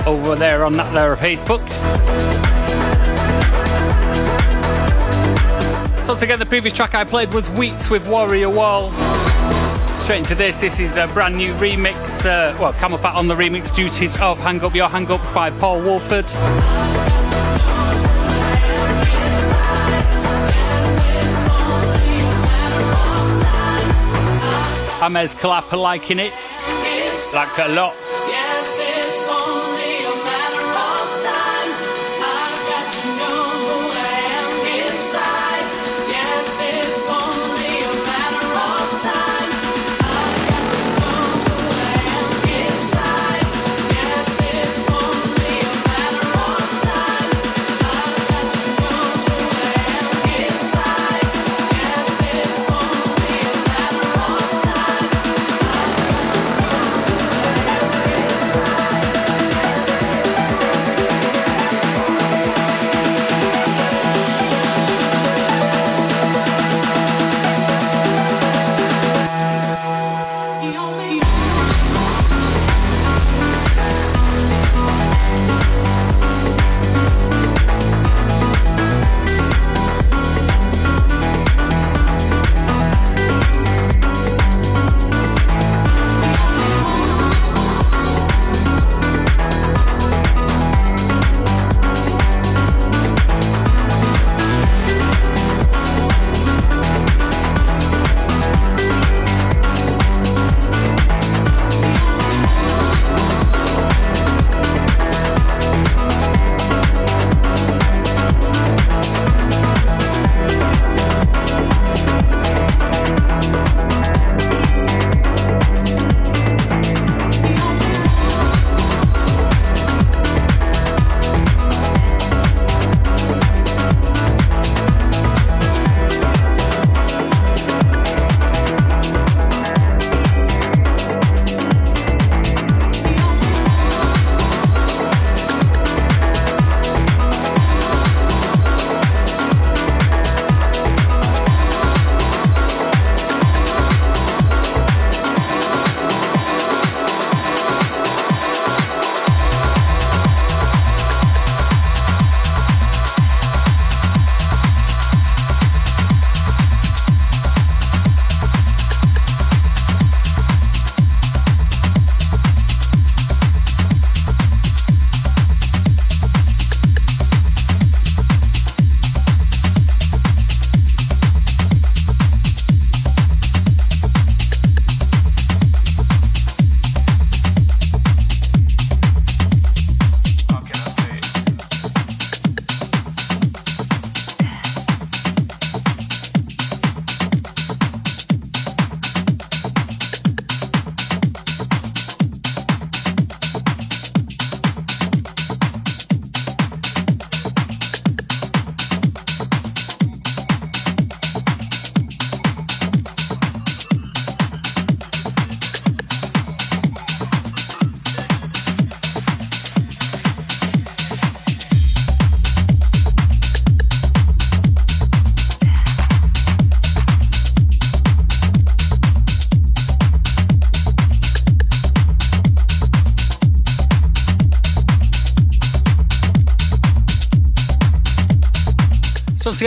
over 0.05 0.35
there 0.35 0.65
on 0.65 0.73
that 0.73 0.91
there 0.93 1.13
of 1.13 1.19
Facebook. 1.19 1.61
So 6.03 6.13
get 6.27 6.39
the 6.39 6.45
previous 6.45 6.73
track 6.73 6.93
I 6.93 7.05
played 7.05 7.33
was 7.33 7.47
Wheats 7.51 7.89
with 7.89 8.09
Warrior 8.09 8.49
Wall. 8.49 8.89
Straight 10.01 10.19
into 10.19 10.35
this, 10.35 10.59
this 10.59 10.81
is 10.81 10.97
a 10.97 11.07
brand 11.07 11.37
new 11.37 11.53
remix, 11.53 12.25
uh, 12.25 12.53
well, 12.59 12.73
CamelPhat 12.73 13.15
on 13.15 13.29
the 13.29 13.35
remix 13.35 13.73
duties 13.73 14.19
of 14.19 14.37
Hang 14.41 14.59
Up 14.59 14.75
Your 14.75 14.89
Hang 14.89 15.09
Ups 15.09 15.31
by 15.31 15.49
Paul 15.51 15.79
Woolford. 15.79 16.25
Amez 24.99 25.33
Kalapa 25.33 25.81
liking 25.81 26.19
it. 26.19 26.33
Likes 27.33 27.59
a 27.59 27.67
lot. 27.67 28.06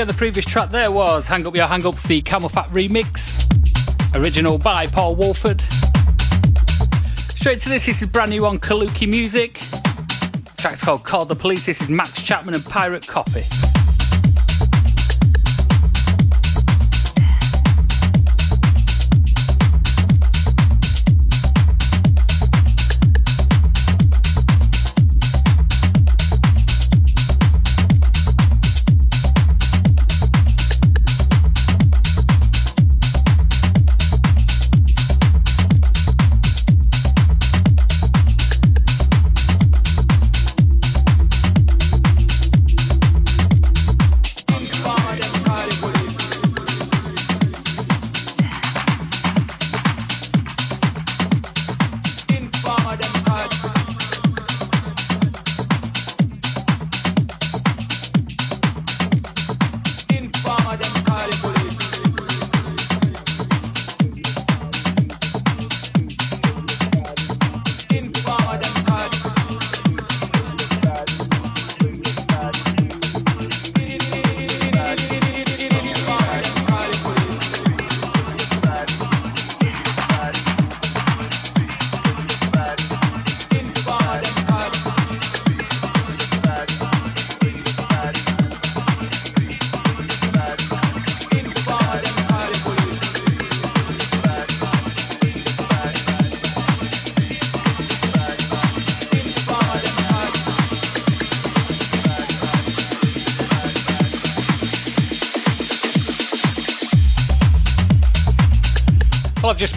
Again, 0.01 0.09
the 0.09 0.15
previous 0.15 0.47
track 0.47 0.71
there 0.71 0.91
was 0.91 1.27
Hang 1.27 1.47
Up 1.47 1.55
Your 1.55 1.67
Hang 1.67 1.85
Ups, 1.85 2.05
the 2.05 2.23
CamelPhat 2.23 2.69
remix. 2.69 3.45
Original 4.15 4.57
by 4.57 4.87
Paul 4.87 5.15
Woolford. 5.15 5.61
Straight 7.29 7.61
to 7.61 7.69
this, 7.69 7.85
this 7.85 8.01
is 8.01 8.09
brand 8.09 8.31
new 8.31 8.47
on 8.47 8.59
Kaluki 8.59 9.07
Music. 9.07 9.59
The 9.59 10.55
track's 10.57 10.81
called 10.81 11.05
Call 11.05 11.27
the 11.27 11.37
Police. 11.37 11.67
This 11.67 11.83
is 11.83 11.91
Max 11.91 12.23
Chapman 12.23 12.55
and 12.55 12.65
Pirate 12.65 13.07
Copy. 13.07 13.43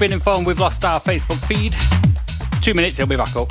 Been 0.03 0.11
informed 0.11 0.45
we've 0.45 0.59
lost 0.59 0.83
our 0.83 0.99
Facebook 0.99 1.37
feed. 1.47 1.73
Two 2.61 2.73
minutes, 2.73 2.97
he'll 2.97 3.07
be 3.07 3.15
back 3.15 3.37
up. 3.37 3.47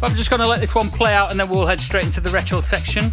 But 0.00 0.08
I'm 0.08 0.14
just 0.16 0.30
going 0.30 0.38
to 0.38 0.46
let 0.46 0.60
this 0.60 0.72
one 0.72 0.88
play 0.88 1.12
out 1.12 1.32
and 1.32 1.40
then 1.40 1.48
we'll 1.48 1.66
head 1.66 1.80
straight 1.80 2.04
into 2.04 2.20
the 2.20 2.30
retro 2.30 2.60
section. 2.60 3.10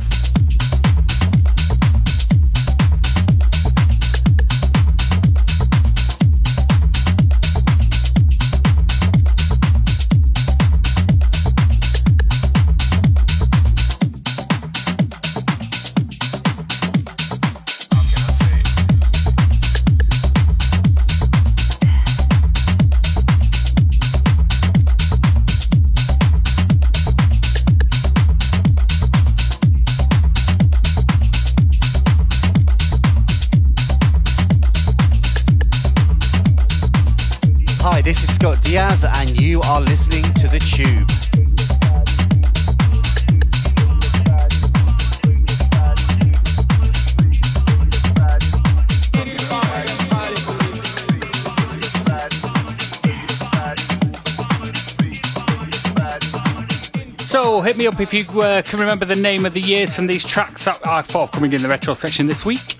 If 58.00 58.14
you 58.14 58.42
uh, 58.42 58.62
can 58.62 58.80
remember 58.80 59.06
the 59.06 59.16
name 59.16 59.46
of 59.46 59.54
the 59.54 59.62
years 59.62 59.96
from 59.96 60.08
these 60.08 60.24
tracks 60.24 60.66
that 60.66 60.86
are 60.86 61.04
forthcoming 61.04 61.54
in 61.54 61.62
the 61.62 61.68
retro 61.68 61.94
section 61.94 62.28
this 62.28 62.46
week. 62.46 62.76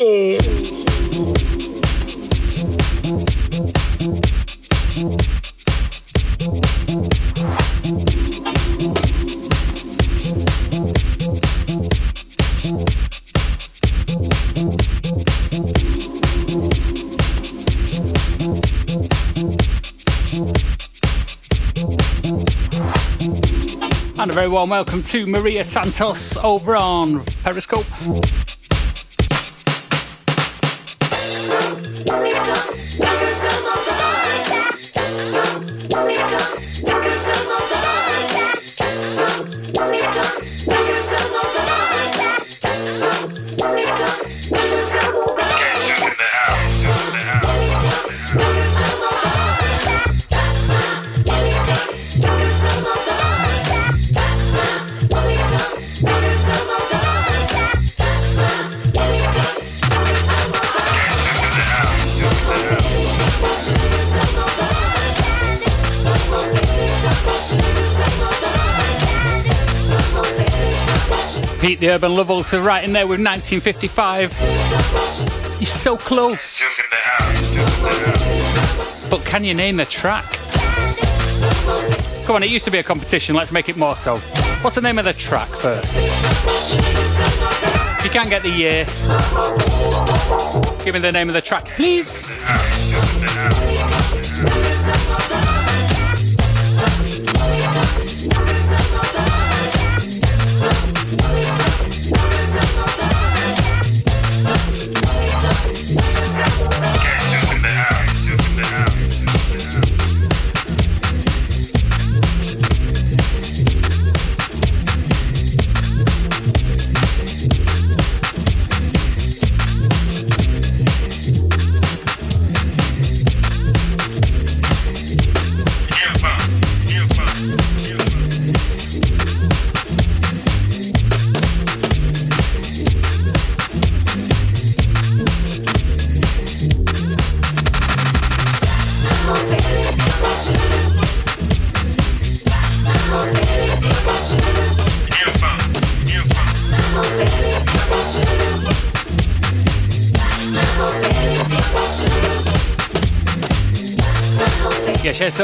At 0.00 0.06
the 0.06 0.38
Chewb. 0.38 0.80
very 24.32 24.48
warm 24.48 24.70
welcome 24.70 25.02
to 25.02 25.26
Maria 25.26 25.62
Santos 25.62 26.38
over 26.38 26.74
on 26.74 27.22
Periscope. 27.42 27.84
The 71.80 71.88
Urban 71.88 72.14
Love 72.14 72.30
also 72.30 72.60
right 72.60 72.84
in 72.84 72.92
there 72.92 73.06
with 73.06 73.20
1955. 73.24 74.34
You're 75.58 75.66
so 75.66 75.96
close. 75.96 76.60
But 79.08 79.24
can 79.24 79.44
you 79.44 79.54
name 79.54 79.78
the 79.78 79.86
track? 79.86 80.26
Come 82.26 82.36
on, 82.36 82.42
it 82.42 82.50
used 82.50 82.66
to 82.66 82.70
be 82.70 82.76
a 82.76 82.82
competition. 82.82 83.34
Let's 83.34 83.50
make 83.50 83.70
it 83.70 83.78
more 83.78 83.96
so. 83.96 84.18
What's 84.60 84.74
the 84.74 84.82
name 84.82 84.98
of 84.98 85.06
the 85.06 85.14
track 85.14 85.48
first? 85.48 85.96
If 87.98 88.04
you 88.04 88.10
can't 88.10 88.28
get 88.28 88.42
the 88.42 88.50
year, 88.50 88.84
give 90.84 90.92
me 90.92 91.00
the 91.00 91.12
name 91.12 91.30
of 91.30 91.34
the 91.34 91.40
track, 91.40 91.64
please. 91.64 92.28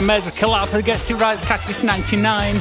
Meza 0.06 0.30
collab 0.30 0.70
to 0.70 0.82
get 0.82 1.00
to 1.00 1.16
Rise 1.16 1.44
Category 1.44 1.84
99. 1.84 2.54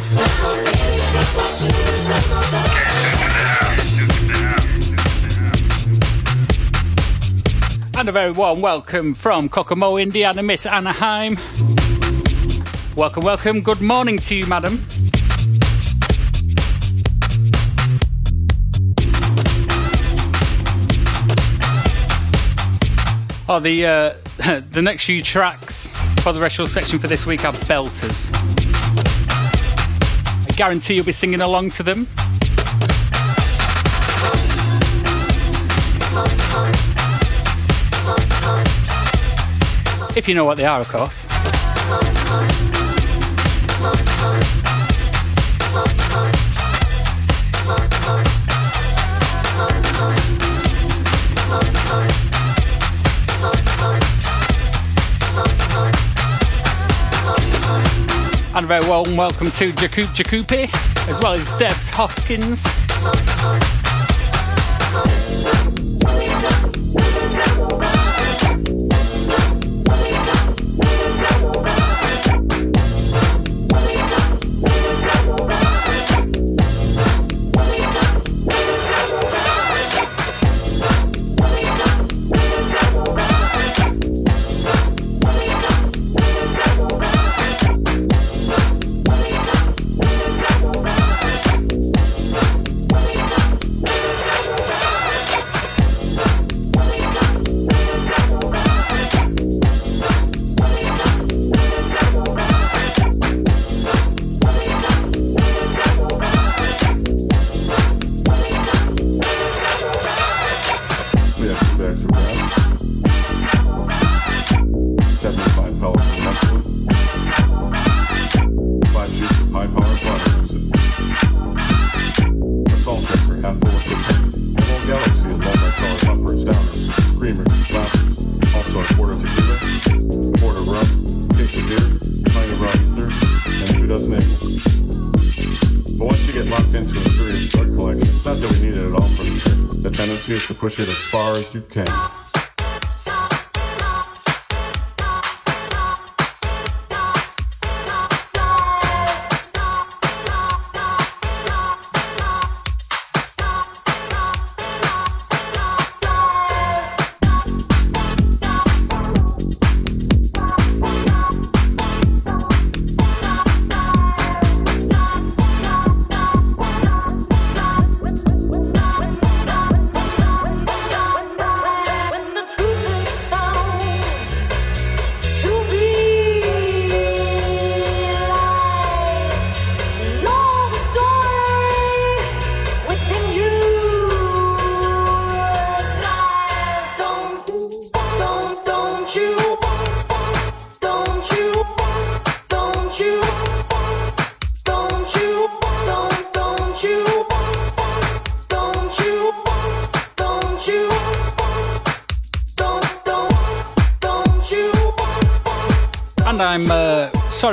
And 7.93 8.09
a 8.09 8.11
very 8.11 8.31
warm 8.31 8.61
welcome 8.61 9.13
from 9.13 9.47
Kokomo, 9.47 9.97
Indiana, 9.97 10.41
Miss 10.41 10.65
Anaheim. 10.65 11.37
Welcome, 12.95 13.23
welcome. 13.23 13.61
Good 13.61 13.79
morning 13.79 14.17
to 14.17 14.33
you, 14.33 14.47
madam. 14.47 14.83
Oh, 23.47 23.59
the 23.61 23.85
uh, 23.85 24.61
the 24.71 24.81
next 24.81 25.05
few 25.05 25.21
tracks 25.21 25.94
for 26.25 26.33
the 26.33 26.39
retro 26.39 26.65
section 26.65 26.97
for 26.97 27.05
this 27.05 27.27
week 27.27 27.45
are 27.45 27.53
belters. 27.53 28.31
I 30.49 30.55
guarantee 30.55 30.95
you'll 30.95 31.05
be 31.05 31.11
singing 31.11 31.41
along 31.41 31.69
to 31.69 31.83
them. 31.83 32.07
If 40.17 40.27
you 40.27 40.33
know 40.33 40.45
what 40.45 40.57
they 40.57 40.65
are, 40.65 40.79
of 40.79 40.89
course. 40.89 41.27
Very 58.65 58.87
warm 58.87 59.15
welcome 59.15 59.51
to 59.51 59.71
Jacoop 59.73 60.07
Jacupi, 60.09 60.63
as 61.07 61.21
well 61.21 61.33
as 61.33 61.53
Debs 61.59 61.89
Hoskins. 61.89 63.74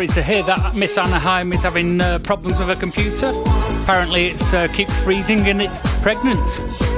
Sorry 0.03 0.15
to 0.15 0.23
hear 0.25 0.43
that 0.43 0.75
Miss 0.75 0.99
Anaheim 0.99 1.53
is 1.53 1.63
having 1.63 2.01
uh, 2.01 2.19
problems 2.19 2.59
with 2.59 2.67
her 2.67 2.75
computer. 2.75 3.31
Apparently, 3.83 4.31
it 4.31 4.55
uh, 4.55 4.67
keeps 4.75 4.99
freezing 4.99 5.47
and 5.47 5.63
it's 5.63 5.81
pregnant. 6.01 6.92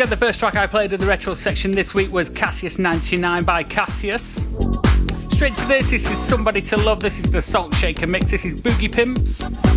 Again, 0.00 0.08
the 0.08 0.16
first 0.16 0.38
track 0.38 0.56
I 0.56 0.66
played 0.66 0.94
in 0.94 1.00
the 1.00 1.04
retro 1.04 1.34
section 1.34 1.72
this 1.72 1.92
week 1.92 2.10
was 2.10 2.30
Cassius 2.30 2.78
99 2.78 3.44
by 3.44 3.62
Cassius. 3.62 4.46
Straight 5.30 5.54
to 5.56 5.66
this, 5.66 5.90
this 5.90 6.10
is 6.10 6.18
Somebody 6.18 6.62
to 6.62 6.78
Love, 6.78 7.00
this 7.00 7.18
is 7.18 7.30
the 7.30 7.42
Salt 7.42 7.74
Shaker 7.74 8.06
mix, 8.06 8.30
this 8.30 8.46
is 8.46 8.62
Boogie 8.62 8.90
Pimps. 8.90 9.69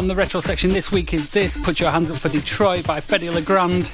From 0.00 0.08
the 0.08 0.14
retro 0.14 0.40
section 0.40 0.72
this 0.72 0.90
week 0.90 1.12
is 1.12 1.28
this 1.28 1.58
Put 1.58 1.78
Your 1.78 1.90
Hands 1.90 2.10
Up 2.10 2.16
for 2.16 2.30
Detroit 2.30 2.86
by 2.86 3.02
Fedde 3.02 3.30
Le 3.34 3.42
Grand. 3.42 3.84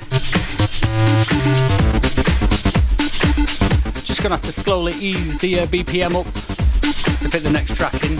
Just 4.04 4.22
gonna 4.22 4.36
have 4.36 4.44
to 4.44 4.52
slowly 4.52 4.92
ease 5.00 5.36
the 5.38 5.58
uh, 5.58 5.66
BPM 5.66 6.14
up 6.14 6.32
to 7.22 7.28
fit 7.28 7.42
the 7.42 7.50
next 7.50 7.74
track 7.74 7.92
in. 8.04 8.16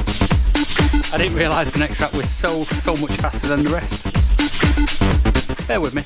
I 1.14 1.16
didn't 1.16 1.36
realise 1.36 1.70
the 1.70 1.78
next 1.78 1.98
track 1.98 2.12
was 2.12 2.28
so, 2.28 2.64
so 2.64 2.96
much 2.96 3.12
faster 3.18 3.46
than 3.46 3.62
the 3.62 3.70
rest. 3.70 4.02
Bear 5.68 5.80
with 5.80 5.94
me. 5.94 6.02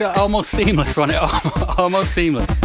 Almost 0.00 0.50
seamless, 0.50 0.96
wasn't 0.96 1.22
it? 1.22 1.78
almost 1.78 2.14
seamless. 2.14 2.63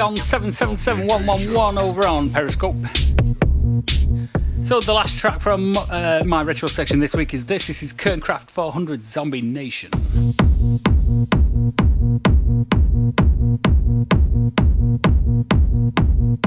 Leon777111 0.00 1.78
over 1.78 2.06
on 2.06 2.30
Periscope. 2.30 2.74
So 4.62 4.80
the 4.80 4.94
last 4.94 5.18
track 5.18 5.40
from 5.40 5.74
uh, 5.76 6.22
my 6.24 6.42
retro 6.42 6.68
section 6.68 7.00
this 7.00 7.14
week 7.14 7.34
is 7.34 7.44
this. 7.44 7.66
This 7.66 7.82
is 7.82 7.92
Kernkraft 7.92 8.50
400 8.50 9.04
Zombie 9.04 9.42
Nation. 9.42 9.90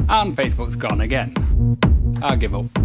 And 0.09 0.35
Facebook's 0.35 0.75
gone 0.75 1.01
again. 1.01 1.35
I 2.23 2.35
give 2.35 2.55
up. 2.55 2.82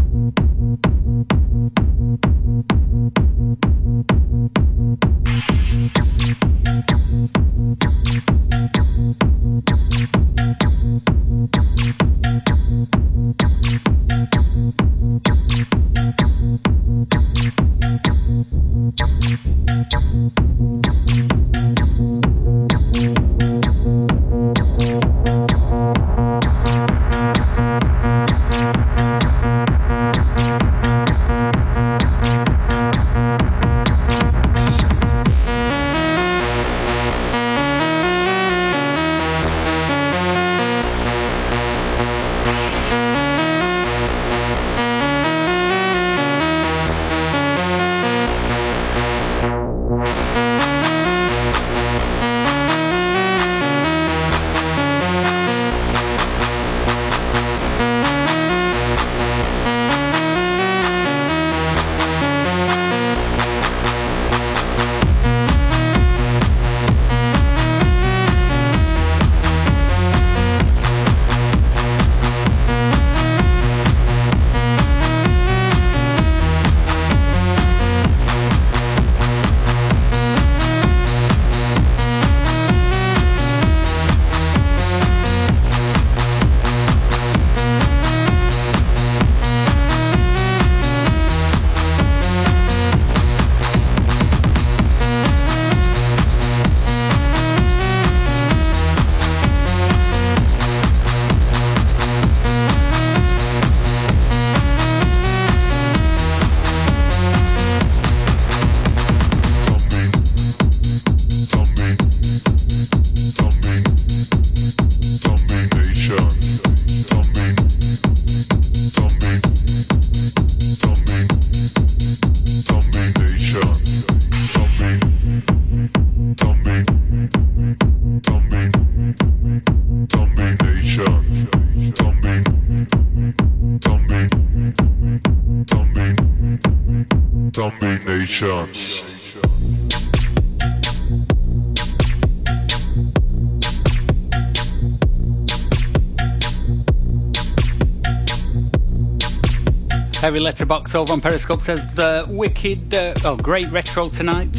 Heavy 150.20 150.40
letterbox 150.40 150.94
over 150.94 151.12
on 151.12 151.20
Periscope 151.20 151.62
says 151.62 151.94
the 151.94 152.26
wicked, 152.28 152.94
uh, 152.94 153.14
oh, 153.24 153.36
great 153.36 153.70
retro 153.70 154.08
tonight. 154.08 154.52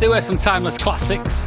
There 0.00 0.10
were 0.10 0.20
some 0.20 0.36
timeless 0.36 0.78
classics. 0.78 1.46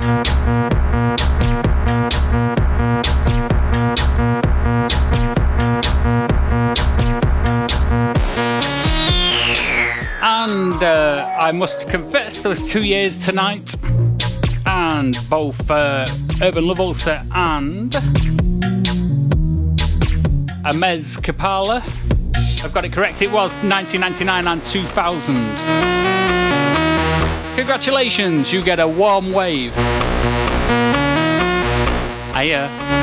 I 11.44 11.52
must 11.52 11.90
confess, 11.90 12.42
there 12.42 12.50
was 12.50 12.72
two 12.72 12.84
years 12.86 13.18
tonight, 13.18 13.76
and 14.66 15.18
both 15.30 15.70
uh, 15.70 16.06
Urban 16.42 16.66
Love 16.66 16.80
Ulcer 16.80 17.22
and 17.34 17.92
Amez 20.64 21.20
Kapala. 21.20 21.84
I've 22.64 22.74
got 22.74 22.86
it 22.86 22.94
correct. 22.94 23.22
It 23.22 23.30
was 23.30 23.62
1999 23.62 24.48
and 24.48 24.64
2000. 24.64 25.36
Congratulations, 27.58 28.54
you 28.54 28.64
get 28.64 28.80
a 28.80 28.88
warm 28.88 29.34
wave. 29.34 29.76
Hiya. 32.34 33.03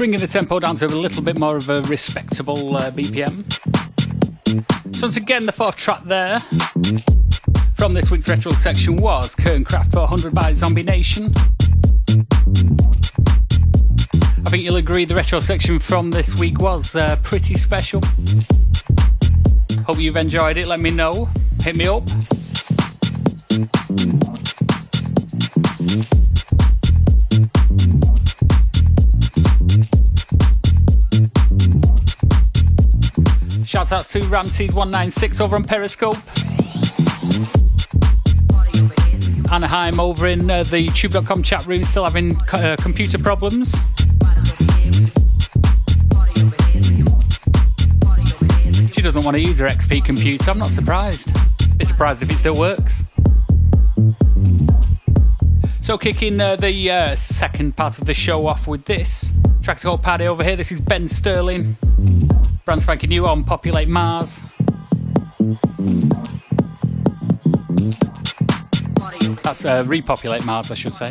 Bringing 0.00 0.18
the 0.18 0.26
tempo 0.26 0.58
down 0.58 0.74
to 0.74 0.86
a 0.86 0.88
little 0.88 1.22
bit 1.22 1.38
more 1.38 1.56
of 1.56 1.68
a 1.68 1.82
respectable 1.82 2.74
uh, 2.74 2.90
BPM. 2.90 3.44
So 4.96 5.02
once 5.02 5.18
again, 5.18 5.44
the 5.44 5.52
fourth 5.52 5.76
track 5.76 6.00
there 6.04 6.38
from 7.74 7.92
this 7.92 8.10
week's 8.10 8.26
retro 8.26 8.52
section 8.52 8.96
was 8.96 9.36
Kernkraft 9.36 9.92
for 9.92 9.98
100 9.98 10.34
by 10.34 10.54
Zombie 10.54 10.84
Nation. 10.84 11.34
I 14.38 14.48
think 14.48 14.64
you'll 14.64 14.76
agree 14.76 15.04
the 15.04 15.14
retro 15.14 15.38
section 15.38 15.78
from 15.78 16.10
this 16.10 16.34
week 16.38 16.60
was 16.60 16.96
uh, 16.96 17.16
pretty 17.16 17.58
special. 17.58 18.00
Hope 19.84 19.98
you've 19.98 20.16
enjoyed 20.16 20.56
it. 20.56 20.66
Let 20.66 20.80
me 20.80 20.88
know. 20.88 21.28
Hit 21.60 21.76
me 21.76 21.86
up. 21.86 22.08
Shouts 33.90 34.14
out 34.14 34.20
to 34.20 34.28
Ramses196 34.28 35.40
over 35.40 35.56
on 35.56 35.64
Periscope. 35.64 36.16
Anaheim 39.50 39.98
over 39.98 40.28
in 40.28 40.48
uh, 40.48 40.62
the 40.62 40.86
chewb.com 40.90 41.42
chat 41.42 41.66
room 41.66 41.82
still 41.82 42.04
having 42.04 42.36
uh, 42.52 42.76
computer 42.78 43.18
problems. 43.18 43.72
She 48.92 49.02
doesn't 49.02 49.24
want 49.24 49.34
to 49.34 49.40
use 49.40 49.58
her 49.58 49.66
XP 49.66 50.04
computer. 50.04 50.52
I'm 50.52 50.58
not 50.58 50.68
surprised. 50.68 51.32
Be 51.76 51.84
surprised 51.84 52.22
if 52.22 52.30
it 52.30 52.36
still 52.36 52.56
works. 52.56 53.02
So, 55.80 55.98
kicking 55.98 56.40
uh, 56.40 56.54
the 56.54 56.90
uh, 56.92 57.16
second 57.16 57.76
part 57.76 57.98
of 57.98 58.06
the 58.06 58.14
show 58.14 58.46
off 58.46 58.68
with 58.68 58.84
this 58.84 59.32
track's 59.62 59.82
called 59.82 60.02
Party 60.02 60.26
over 60.26 60.44
here. 60.44 60.54
This 60.54 60.70
is 60.70 60.80
Ben 60.80 61.08
Sterling, 61.08 61.76
brand 62.64 62.82
spanking 62.82 63.10
new 63.10 63.26
on 63.26 63.44
Populate 63.44 63.88
Mars. 63.88 64.42
That's 69.42 69.64
uh, 69.64 69.84
Repopulate 69.86 70.44
Mars, 70.44 70.70
I 70.70 70.74
should 70.74 70.94
say. 70.94 71.10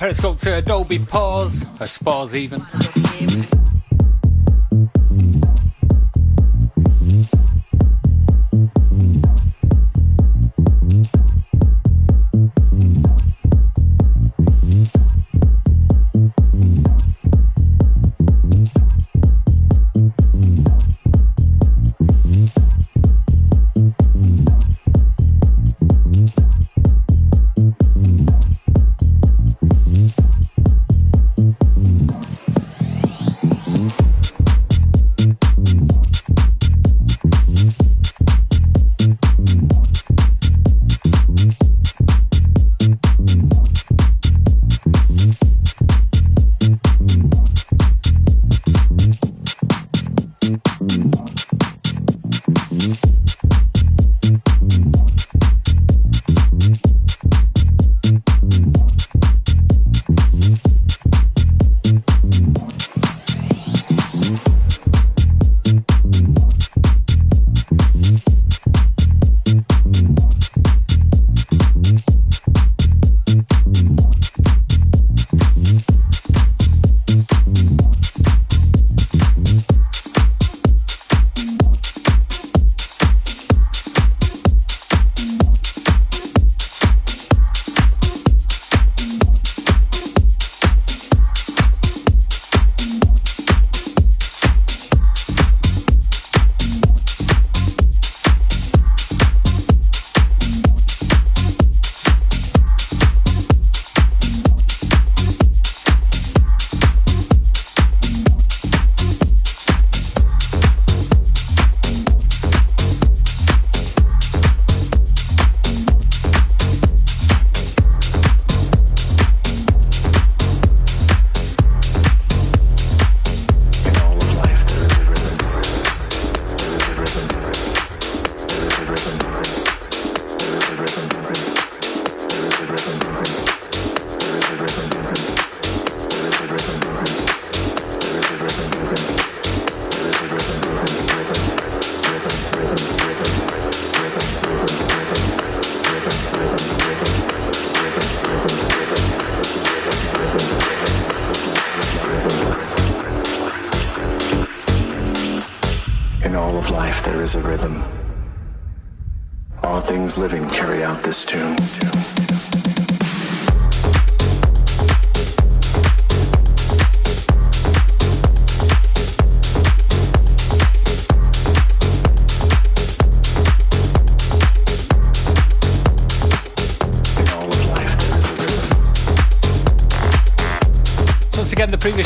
Periscope 0.00 0.38
to 0.38 0.56
Adobe 0.56 0.98
Pause, 0.98 1.66
or 1.78 1.84
Spores 1.84 2.34
even. 2.34 2.62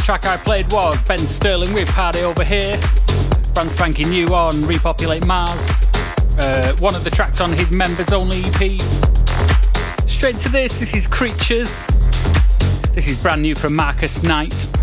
Track 0.04 0.26
I 0.26 0.36
played 0.36 0.70
was 0.70 1.00
Ben 1.08 1.18
Sterling 1.18 1.72
with 1.72 1.88
Party 1.88 2.20
Over 2.20 2.44
Here, 2.44 2.78
brand 3.54 3.70
spanking 3.70 4.10
new 4.10 4.34
on 4.34 4.66
Repopulate 4.66 5.24
Mars, 5.24 5.82
uh, 6.38 6.76
one 6.78 6.94
of 6.94 7.04
the 7.04 7.10
tracks 7.10 7.40
on 7.40 7.50
his 7.50 7.70
members 7.70 8.12
only 8.12 8.42
EP. 8.44 8.82
Straight 10.06 10.36
to 10.40 10.50
this, 10.50 10.78
this 10.78 10.92
is 10.94 11.06
Creatures. 11.06 11.86
This 12.92 13.08
is 13.08 13.18
brand 13.22 13.40
new 13.40 13.54
from 13.54 13.74
Marcus 13.74 14.22
Knight. 14.22 14.73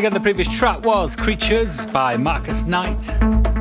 Again, 0.00 0.14
the 0.14 0.20
previous 0.20 0.48
track 0.48 0.82
was 0.82 1.14
Creatures 1.14 1.84
by 1.84 2.16
Marcus 2.16 2.62
Knight. 2.62 3.02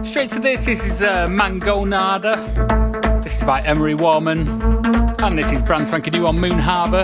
Straight 0.06 0.30
to 0.30 0.40
this, 0.40 0.64
this 0.64 0.86
is 0.86 1.02
uh, 1.02 1.28
Mango 1.28 1.84
Nada. 1.84 3.22
This 3.22 3.40
is 3.40 3.44
by 3.44 3.61
Emery 3.64 3.94
Warman. 3.94 4.48
And 5.20 5.38
this 5.38 5.52
is 5.52 5.61
brand 5.61 5.91
new 6.14 6.26
on 6.26 6.40
Moon 6.40 6.57
Harbour, 6.57 7.03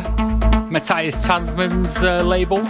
Matthias 0.72 1.28
Tanzmann's 1.28 2.02
uh, 2.02 2.24
label. 2.24 2.64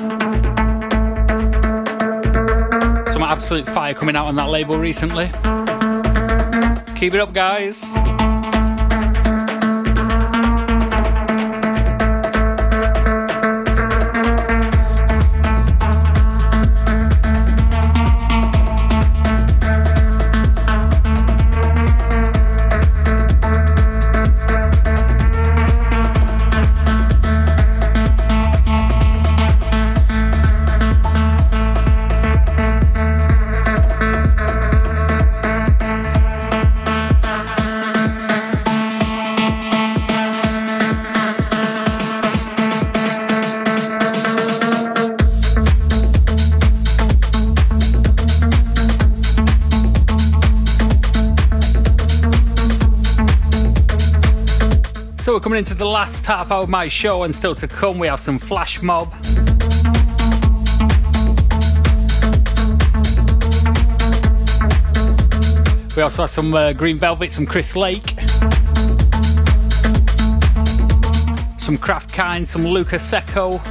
Some 3.13 3.21
absolute 3.21 3.69
fire 3.69 3.93
coming 3.93 4.15
out 4.15 4.25
on 4.25 4.35
that 4.37 4.49
label 4.49 4.79
recently. 4.79 5.27
Keep 6.99 7.13
it 7.13 7.19
up, 7.19 7.31
guys. 7.31 7.85
Coming 55.45 55.59
into 55.59 55.75
the 55.75 55.85
last 55.85 56.25
half 56.25 56.51
of 56.51 56.69
my 56.69 56.87
show, 56.87 57.21
and 57.21 57.35
still 57.35 57.53
to 57.53 57.67
come, 57.67 57.99
we 57.99 58.07
have 58.07 58.19
some 58.19 58.39
Flash 58.39 58.81
Mob. 58.81 59.13
We 65.95 66.01
also 66.01 66.23
have 66.23 66.31
some 66.31 66.51
uh, 66.51 66.73
Green 66.73 66.97
Velvet, 66.97 67.31
some 67.31 67.45
Chris 67.45 67.75
Lake, 67.75 68.19
some 71.59 71.77
Craft 71.79 72.11
Kind, 72.11 72.47
some 72.47 72.65
Luca 72.65 72.95
Secco, 72.95 73.63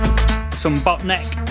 some 0.55 0.77
Botnek. 0.77 1.44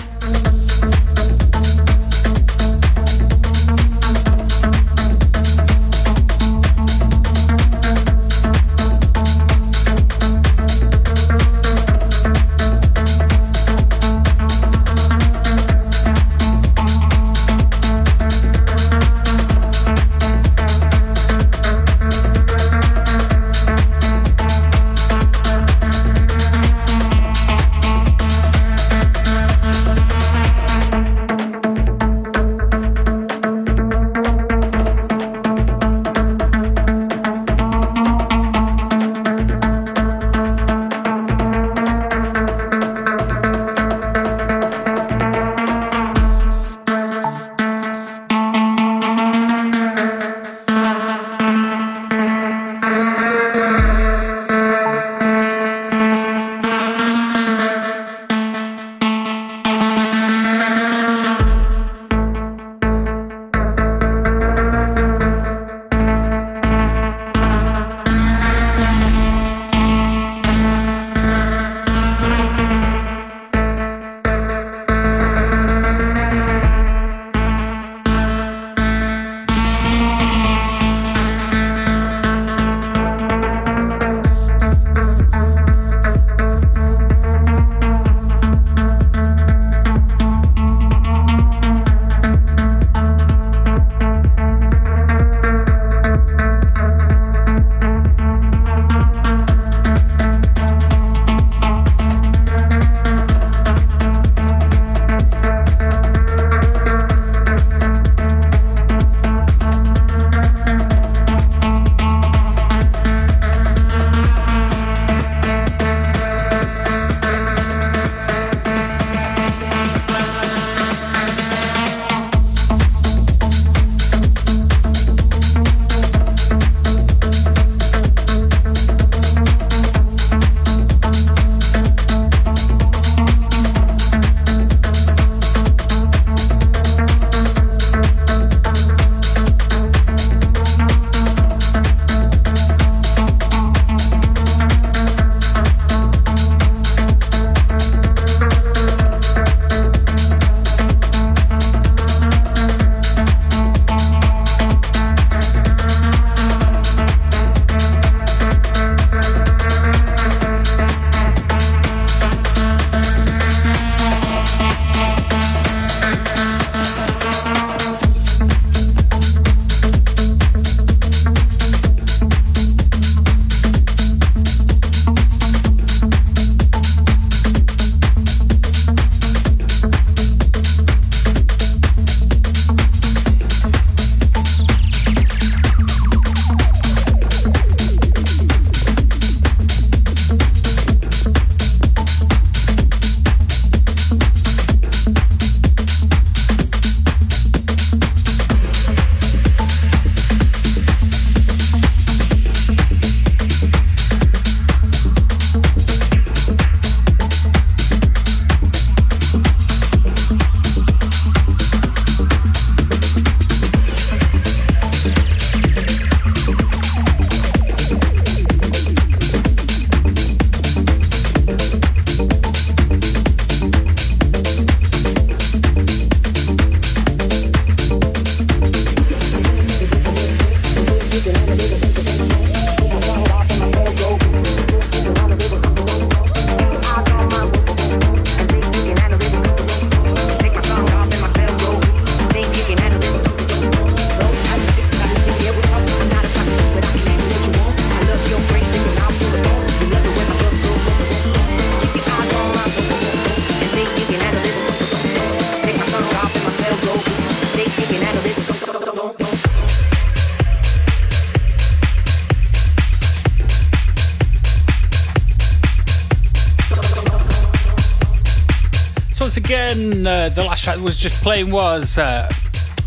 Uh, 270.24 270.30
the 270.30 270.42
last 270.42 270.64
track 270.64 270.80
was 270.80 270.96
just 270.96 271.22
playing 271.22 271.50
was 271.50 271.98
uh, 271.98 272.26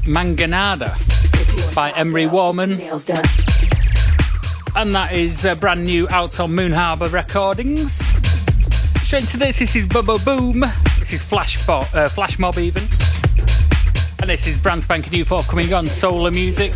Manganada 0.06 0.96
by 1.76 1.92
Emery 1.92 2.26
Warman. 2.26 2.82
And 4.76 4.92
that 4.96 5.10
is 5.12 5.46
uh, 5.46 5.54
brand 5.54 5.84
new 5.84 6.10
out 6.10 6.40
on 6.40 6.56
Moon 6.56 6.72
Harbour 6.72 7.10
Recordings. 7.10 8.04
Straight 9.04 9.26
to 9.26 9.38
this, 9.38 9.60
this 9.60 9.76
is 9.76 9.86
Bubba 9.86 10.26
Boom. 10.26 10.62
This 10.98 11.14
is 11.14 11.22
Flash, 11.22 11.64
Bo- 11.68 11.86
uh, 11.94 12.10
Flash 12.10 12.40
Mob, 12.40 12.58
even. 12.58 12.82
And 14.20 14.32
this 14.32 14.48
is 14.48 14.60
brand 14.60 14.82
spanking 14.82 15.12
new 15.12 15.24
for 15.24 15.44
coming 15.44 15.72
on 15.76 15.86
Solar 15.86 16.32
Music. 16.32 16.74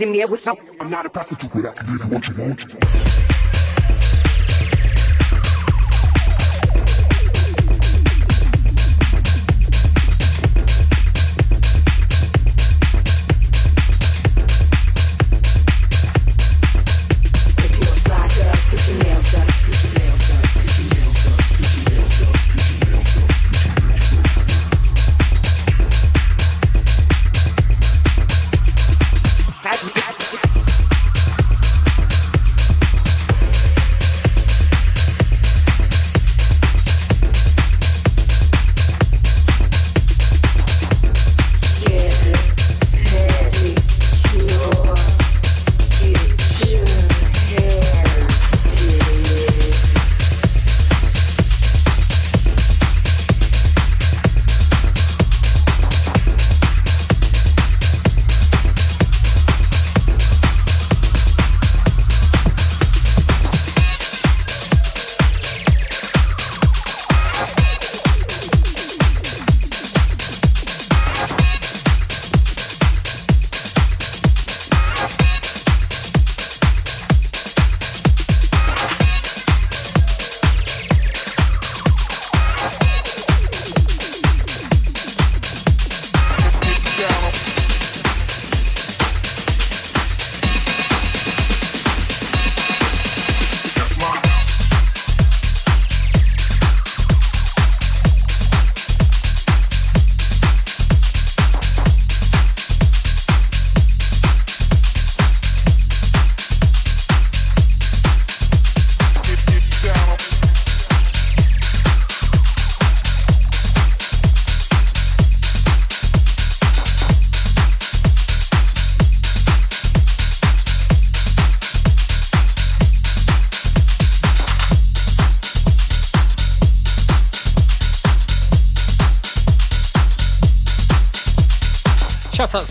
Me. 0.00 0.22
I'm 0.22 0.90
not 0.90 1.06
a 1.06 1.10
prostitute, 1.10 1.50
but 1.52 1.66
I 1.66 1.72
can 1.72 1.86
give 1.98 2.04
you 2.06 2.14
what 2.14 2.28
you 2.28 2.34
want. 2.36 2.87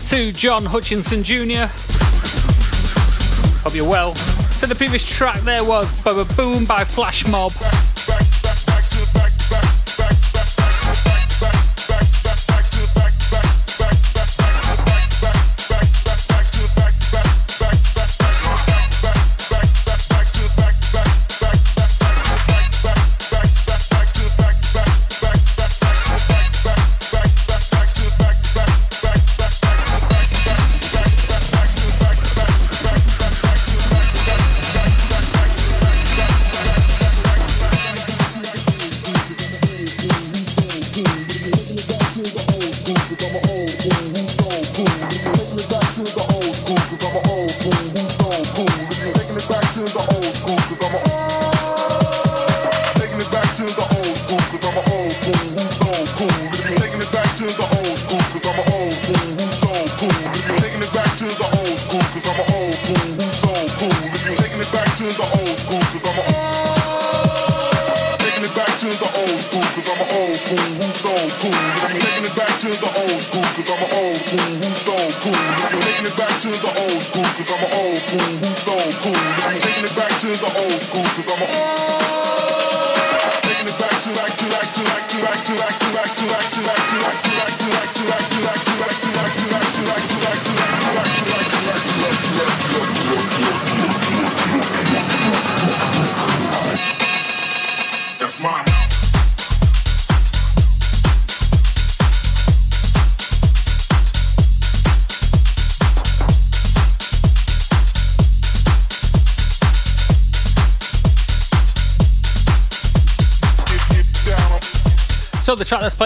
To 0.08 0.32
John 0.32 0.64
Hutchinson 0.64 1.22
Jr. 1.22 1.66
Hope 3.62 3.74
you're 3.74 3.86
well. 3.86 4.14
So 4.14 4.66
the 4.66 4.74
previous 4.74 5.04
track 5.04 5.42
there 5.42 5.62
was 5.62 5.86
Bubba 6.02 6.34
Boom 6.34 6.64
by 6.64 6.84
Flash 6.84 7.26
Mob. 7.26 7.52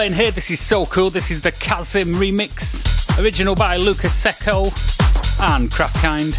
playing 0.03 0.19
here, 0.19 0.31
this 0.31 0.51
is 0.51 0.59
so 0.59 0.85
cool. 0.87 1.09
This 1.09 1.31
is 1.31 1.39
the 1.39 1.53
Kazim 1.53 2.15
remix, 2.15 2.83
original 3.17 3.55
by 3.55 3.77
Lucas 3.77 4.11
Secco 4.21 4.65
and 5.39 5.71
Craftkind. 5.71 6.33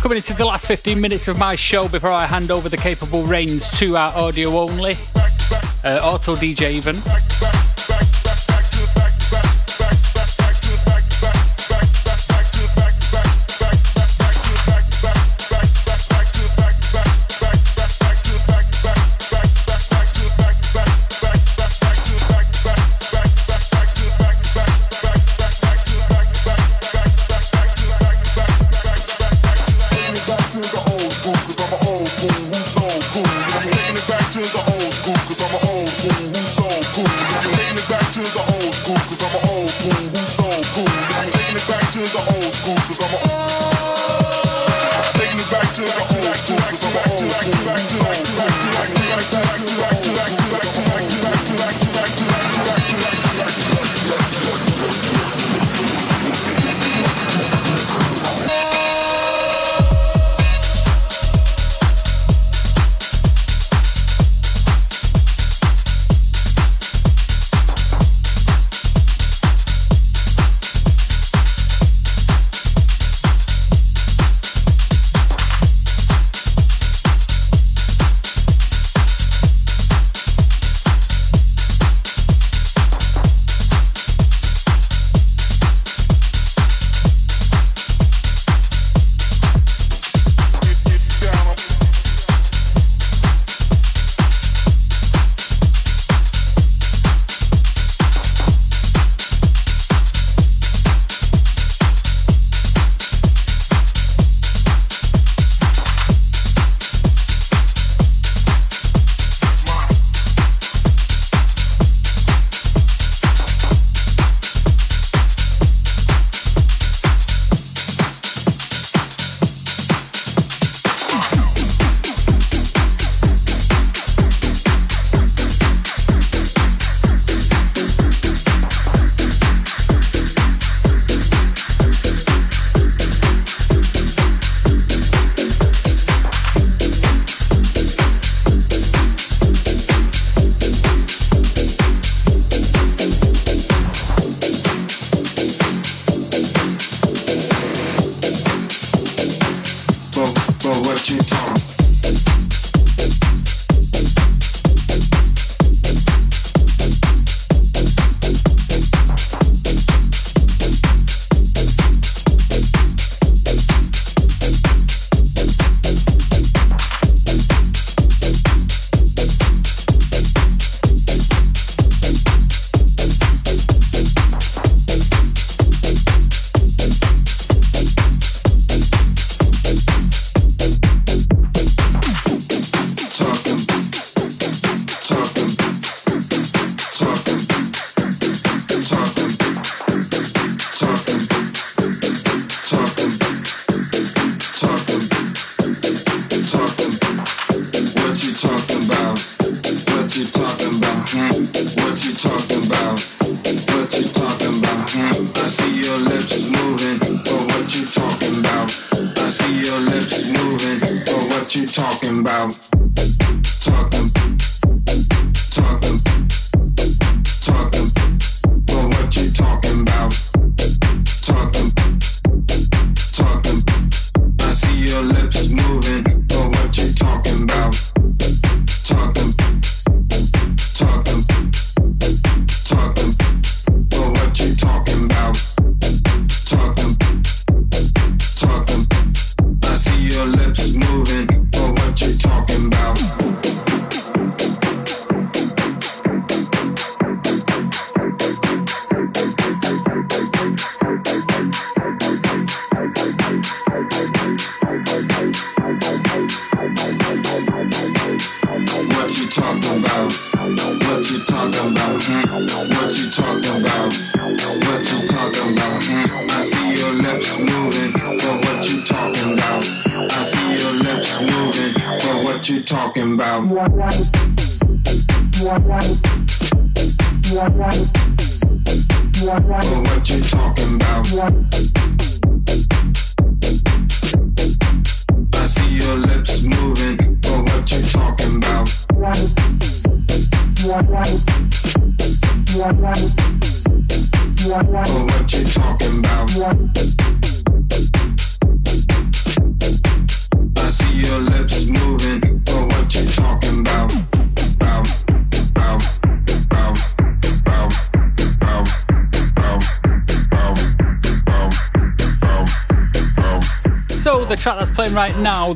Coming 0.00 0.18
into 0.18 0.32
the 0.34 0.44
last 0.44 0.68
15 0.68 1.00
minutes 1.00 1.26
of 1.26 1.38
my 1.38 1.56
show 1.56 1.88
before 1.88 2.12
I 2.12 2.24
hand 2.24 2.52
over 2.52 2.68
the 2.68 2.76
capable 2.76 3.24
reins 3.24 3.68
to 3.80 3.96
our 3.96 4.16
audio 4.16 4.58
only, 4.58 4.94
uh, 5.84 5.98
auto 6.00 6.36
DJ 6.36 6.70
even. 6.70 7.27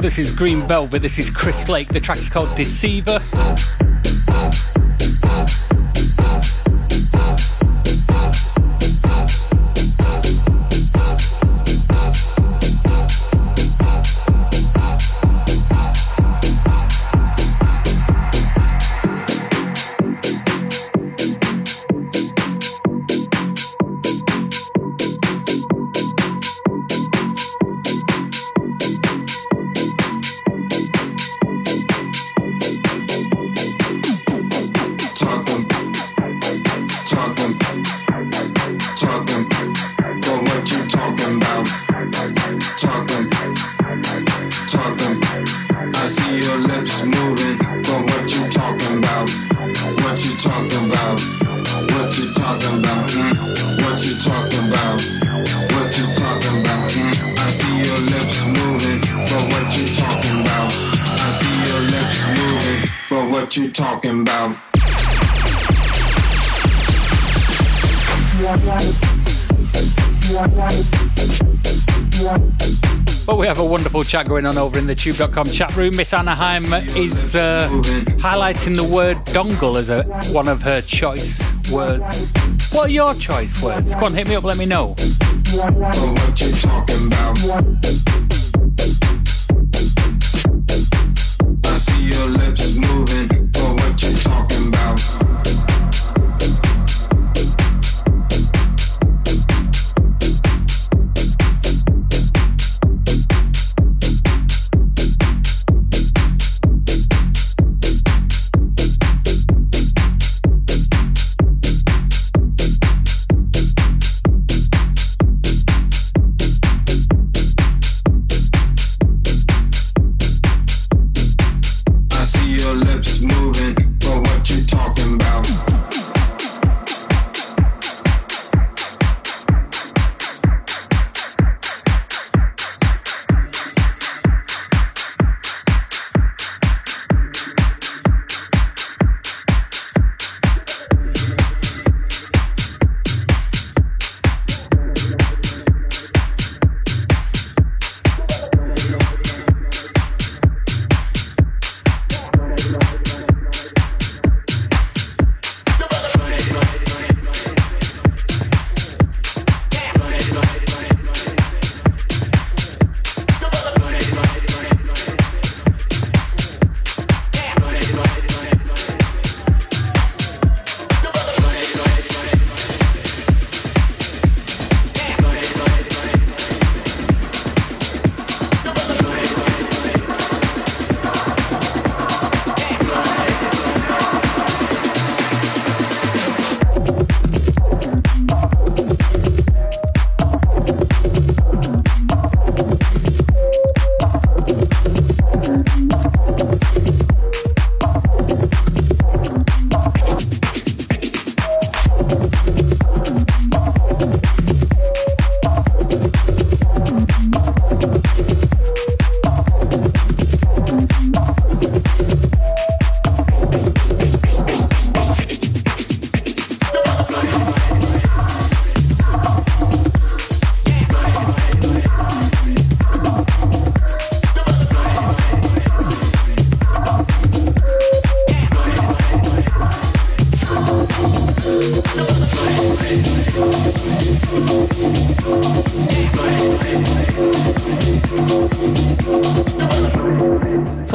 This 0.02 0.18
is 0.18 0.32
Green 0.32 0.66
Velvet. 0.66 1.00
This 1.00 1.20
is 1.20 1.30
Chris 1.30 1.68
Lake. 1.68 1.86
The 1.86 2.00
track 2.00 2.18
is 2.18 2.28
called 2.28 2.52
Deceiver. 2.56 3.22
what 63.52 63.56
you 63.58 63.70
talking 63.70 64.22
about. 64.22 64.56
Well, 73.26 73.36
we 73.36 73.46
have 73.46 73.58
a 73.58 73.64
wonderful 73.64 74.04
chat 74.04 74.26
going 74.26 74.46
on 74.46 74.56
over 74.56 74.78
in 74.78 74.86
the 74.86 74.94
chewb.com 74.94 75.44
chat 75.46 75.76
room. 75.76 75.96
Miss 75.96 76.14
Anaheim 76.14 76.72
is 76.96 77.36
uh, 77.36 77.68
highlighting 78.18 78.74
the 78.74 78.84
word 78.84 79.18
dongle 79.26 79.76
as 79.76 79.90
a, 79.90 80.04
one 80.32 80.48
of 80.48 80.62
her 80.62 80.80
choice 80.80 81.42
words. 81.70 82.32
What 82.72 82.86
are 82.86 82.88
your 82.90 83.14
choice 83.14 83.62
words? 83.62 83.92
Come 83.92 84.04
on, 84.04 84.14
hit 84.14 84.28
me 84.28 84.34
up, 84.34 84.44
let 84.44 84.56
me 84.56 84.64
know. 84.64 84.94
What 85.52 86.40
you 86.40 86.52
talking 86.52 87.06
about? 87.08 88.31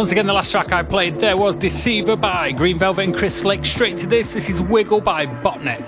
Once 0.07 0.13
again, 0.13 0.25
the 0.25 0.31
last 0.31 0.51
track 0.51 0.71
I 0.71 0.83
played 0.83 1.19
there 1.19 1.35
was 1.35 1.57
Deceiver 1.57 2.15
by 2.15 2.53
Green 2.53 2.79
Velvet 2.79 3.03
and 3.03 3.13
Chris 3.13 3.43
Lake. 3.43 3.65
Straight 3.65 3.97
to 3.97 4.07
this, 4.07 4.29
this 4.29 4.47
is 4.47 4.61
Wiggle 4.61 5.01
by 5.01 5.25
Botnek. 5.25 5.83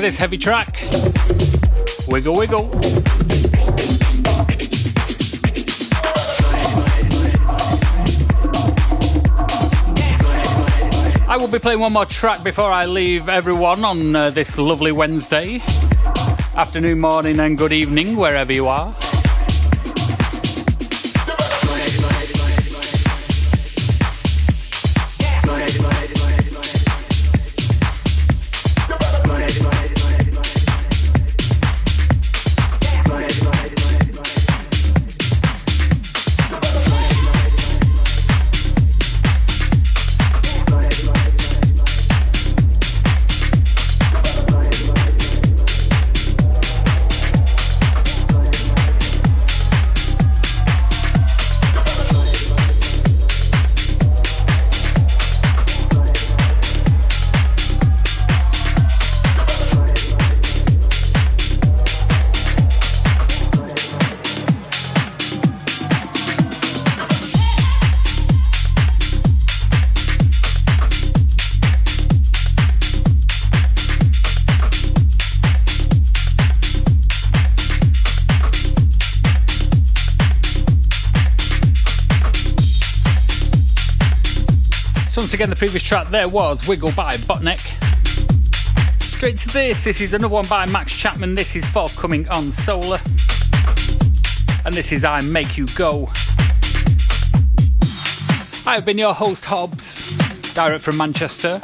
This 0.00 0.16
heavy 0.16 0.38
track? 0.38 0.80
Wiggle, 2.08 2.34
wiggle. 2.34 2.70
I 11.28 11.36
will 11.38 11.48
be 11.48 11.58
playing 11.58 11.80
one 11.80 11.92
more 11.92 12.06
track 12.06 12.42
before 12.42 12.70
I 12.70 12.86
leave 12.86 13.28
everyone 13.28 13.84
on 13.84 14.16
uh, 14.16 14.30
this 14.30 14.56
lovely 14.56 14.92
Wednesday. 14.92 15.62
Afternoon, 16.56 17.00
morning, 17.00 17.38
and 17.38 17.58
good 17.58 17.72
evening, 17.72 18.16
wherever 18.16 18.52
you 18.52 18.68
are. 18.68 18.94
Again, 85.40 85.48
the 85.48 85.56
previous 85.56 85.82
track 85.82 86.06
there 86.08 86.28
was 86.28 86.68
Wiggle 86.68 86.92
by 86.92 87.16
Botnek. 87.16 87.60
Straight 89.00 89.38
to 89.38 89.48
this, 89.48 89.84
this 89.84 90.02
is 90.02 90.12
another 90.12 90.34
one 90.34 90.46
by 90.48 90.66
Max 90.66 90.94
Chapman. 90.94 91.34
This 91.34 91.56
is 91.56 91.66
forthcoming 91.66 92.28
on 92.28 92.50
Solar. 92.50 92.98
And 94.66 94.74
this 94.74 94.92
is 94.92 95.02
I 95.02 95.22
Make 95.22 95.56
You 95.56 95.66
Go. 95.68 96.10
I've 98.66 98.84
been 98.84 98.98
your 98.98 99.14
host, 99.14 99.46
Hobbs, 99.46 100.14
direct 100.52 100.84
from 100.84 100.98
Manchester. 100.98 101.58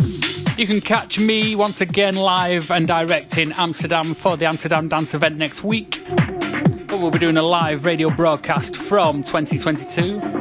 You 0.56 0.66
can 0.66 0.80
catch 0.80 1.18
me 1.18 1.54
once 1.54 1.82
again 1.82 2.14
live 2.14 2.70
and 2.70 2.88
direct 2.88 3.36
in 3.36 3.52
Amsterdam 3.52 4.14
for 4.14 4.38
the 4.38 4.46
Amsterdam 4.46 4.88
Dance 4.88 5.12
event 5.12 5.36
next 5.36 5.62
week. 5.62 6.00
But 6.06 6.98
we'll 6.98 7.10
be 7.10 7.18
doing 7.18 7.36
a 7.36 7.42
live 7.42 7.84
radio 7.84 8.08
broadcast 8.08 8.74
from 8.74 9.22
2022 9.22 10.35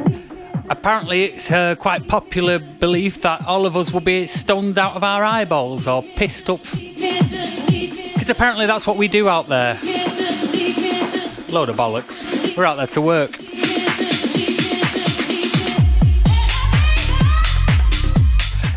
apparently 0.68 1.24
it's 1.24 1.50
a 1.50 1.76
quite 1.78 2.06
popular 2.08 2.58
belief 2.58 3.22
that 3.22 3.44
all 3.46 3.66
of 3.66 3.76
us 3.76 3.92
will 3.92 4.00
be 4.00 4.26
stoned 4.26 4.78
out 4.78 4.96
of 4.96 5.04
our 5.04 5.24
eyeballs 5.24 5.86
or 5.86 6.02
pissed 6.02 6.50
up. 6.50 6.60
Because 6.72 8.30
apparently 8.30 8.66
that's 8.66 8.86
what 8.86 8.96
we 8.96 9.08
do 9.08 9.28
out 9.28 9.46
there. 9.46 9.74
Load 11.48 11.68
of 11.68 11.76
bollocks. 11.76 12.56
We're 12.56 12.64
out 12.64 12.76
there 12.76 12.86
to 12.88 13.00
work. 13.00 13.38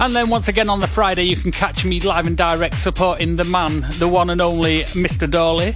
And 0.02 0.16
then 0.16 0.30
once 0.30 0.48
again 0.48 0.70
on 0.70 0.80
the 0.80 0.88
Friday, 0.88 1.24
you 1.24 1.36
can 1.36 1.52
catch 1.52 1.84
me 1.84 2.00
live 2.00 2.26
and 2.26 2.38
direct 2.38 2.78
supporting 2.78 3.36
the 3.36 3.44
man, 3.44 3.86
the 3.98 4.08
one 4.08 4.30
and 4.30 4.40
only 4.40 4.84
Mr. 4.84 5.30
Dawley, 5.30 5.76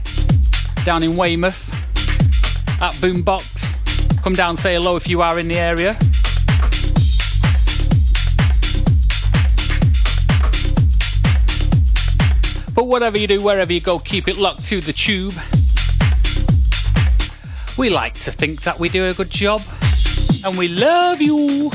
down 0.85 1.03
in 1.03 1.17
Weymouth 1.17 1.69
at 2.81 2.93
Boombox. 2.95 3.72
Come 4.23 4.35
down, 4.35 4.55
say 4.55 4.75
hello 4.75 4.95
if 4.95 5.09
you 5.09 5.21
are 5.21 5.37
in 5.37 5.49
the 5.49 5.59
area. 5.59 5.97
But 12.73 12.87
whatever 12.87 13.17
you 13.17 13.27
do, 13.27 13.41
wherever 13.43 13.73
you 13.73 13.81
go, 13.81 13.99
keep 13.99 14.29
it 14.29 14.37
locked 14.37 14.63
to 14.69 14.79
the 14.79 14.93
Chewb. 14.93 15.37
We 17.77 17.89
like 17.89 18.13
to 18.13 18.31
think 18.31 18.61
that 18.61 18.79
we 18.79 18.87
do 18.87 19.05
a 19.07 19.13
good 19.13 19.29
job, 19.29 19.61
and 20.45 20.57
we 20.57 20.69
love 20.69 21.21
you. 21.21 21.69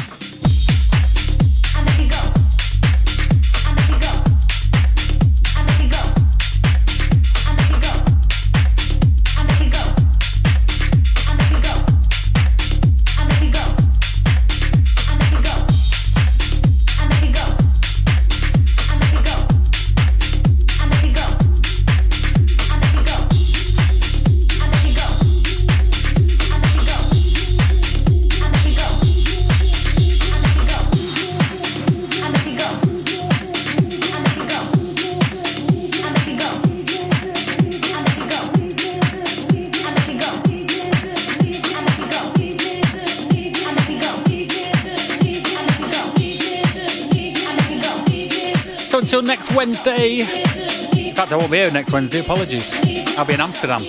Wednesday. 49.88 51.08
In 51.08 51.14
fact, 51.14 51.32
I 51.32 51.36
won't 51.36 51.50
be 51.50 51.58
here 51.58 51.70
next 51.70 51.92
Wednesday. 51.92 52.20
Apologies. 52.20 53.16
I'll 53.16 53.24
be 53.24 53.34
in 53.34 53.40
Amsterdam. 53.40 53.82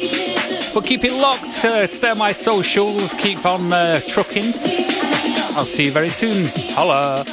But 0.74 0.86
keep 0.86 1.04
it 1.04 1.14
locked. 1.14 1.66
Uh, 1.66 1.88
stay 1.88 2.12
on 2.12 2.18
my 2.18 2.32
socials. 2.32 3.14
Keep 3.16 3.46
on 3.46 3.74
uh, 3.74 4.00
trucking. 4.08 4.54
I'll 5.56 5.66
see 5.66 5.86
you 5.86 5.92
very 5.92 6.10
soon. 6.10 6.48
Holla. 6.76 7.26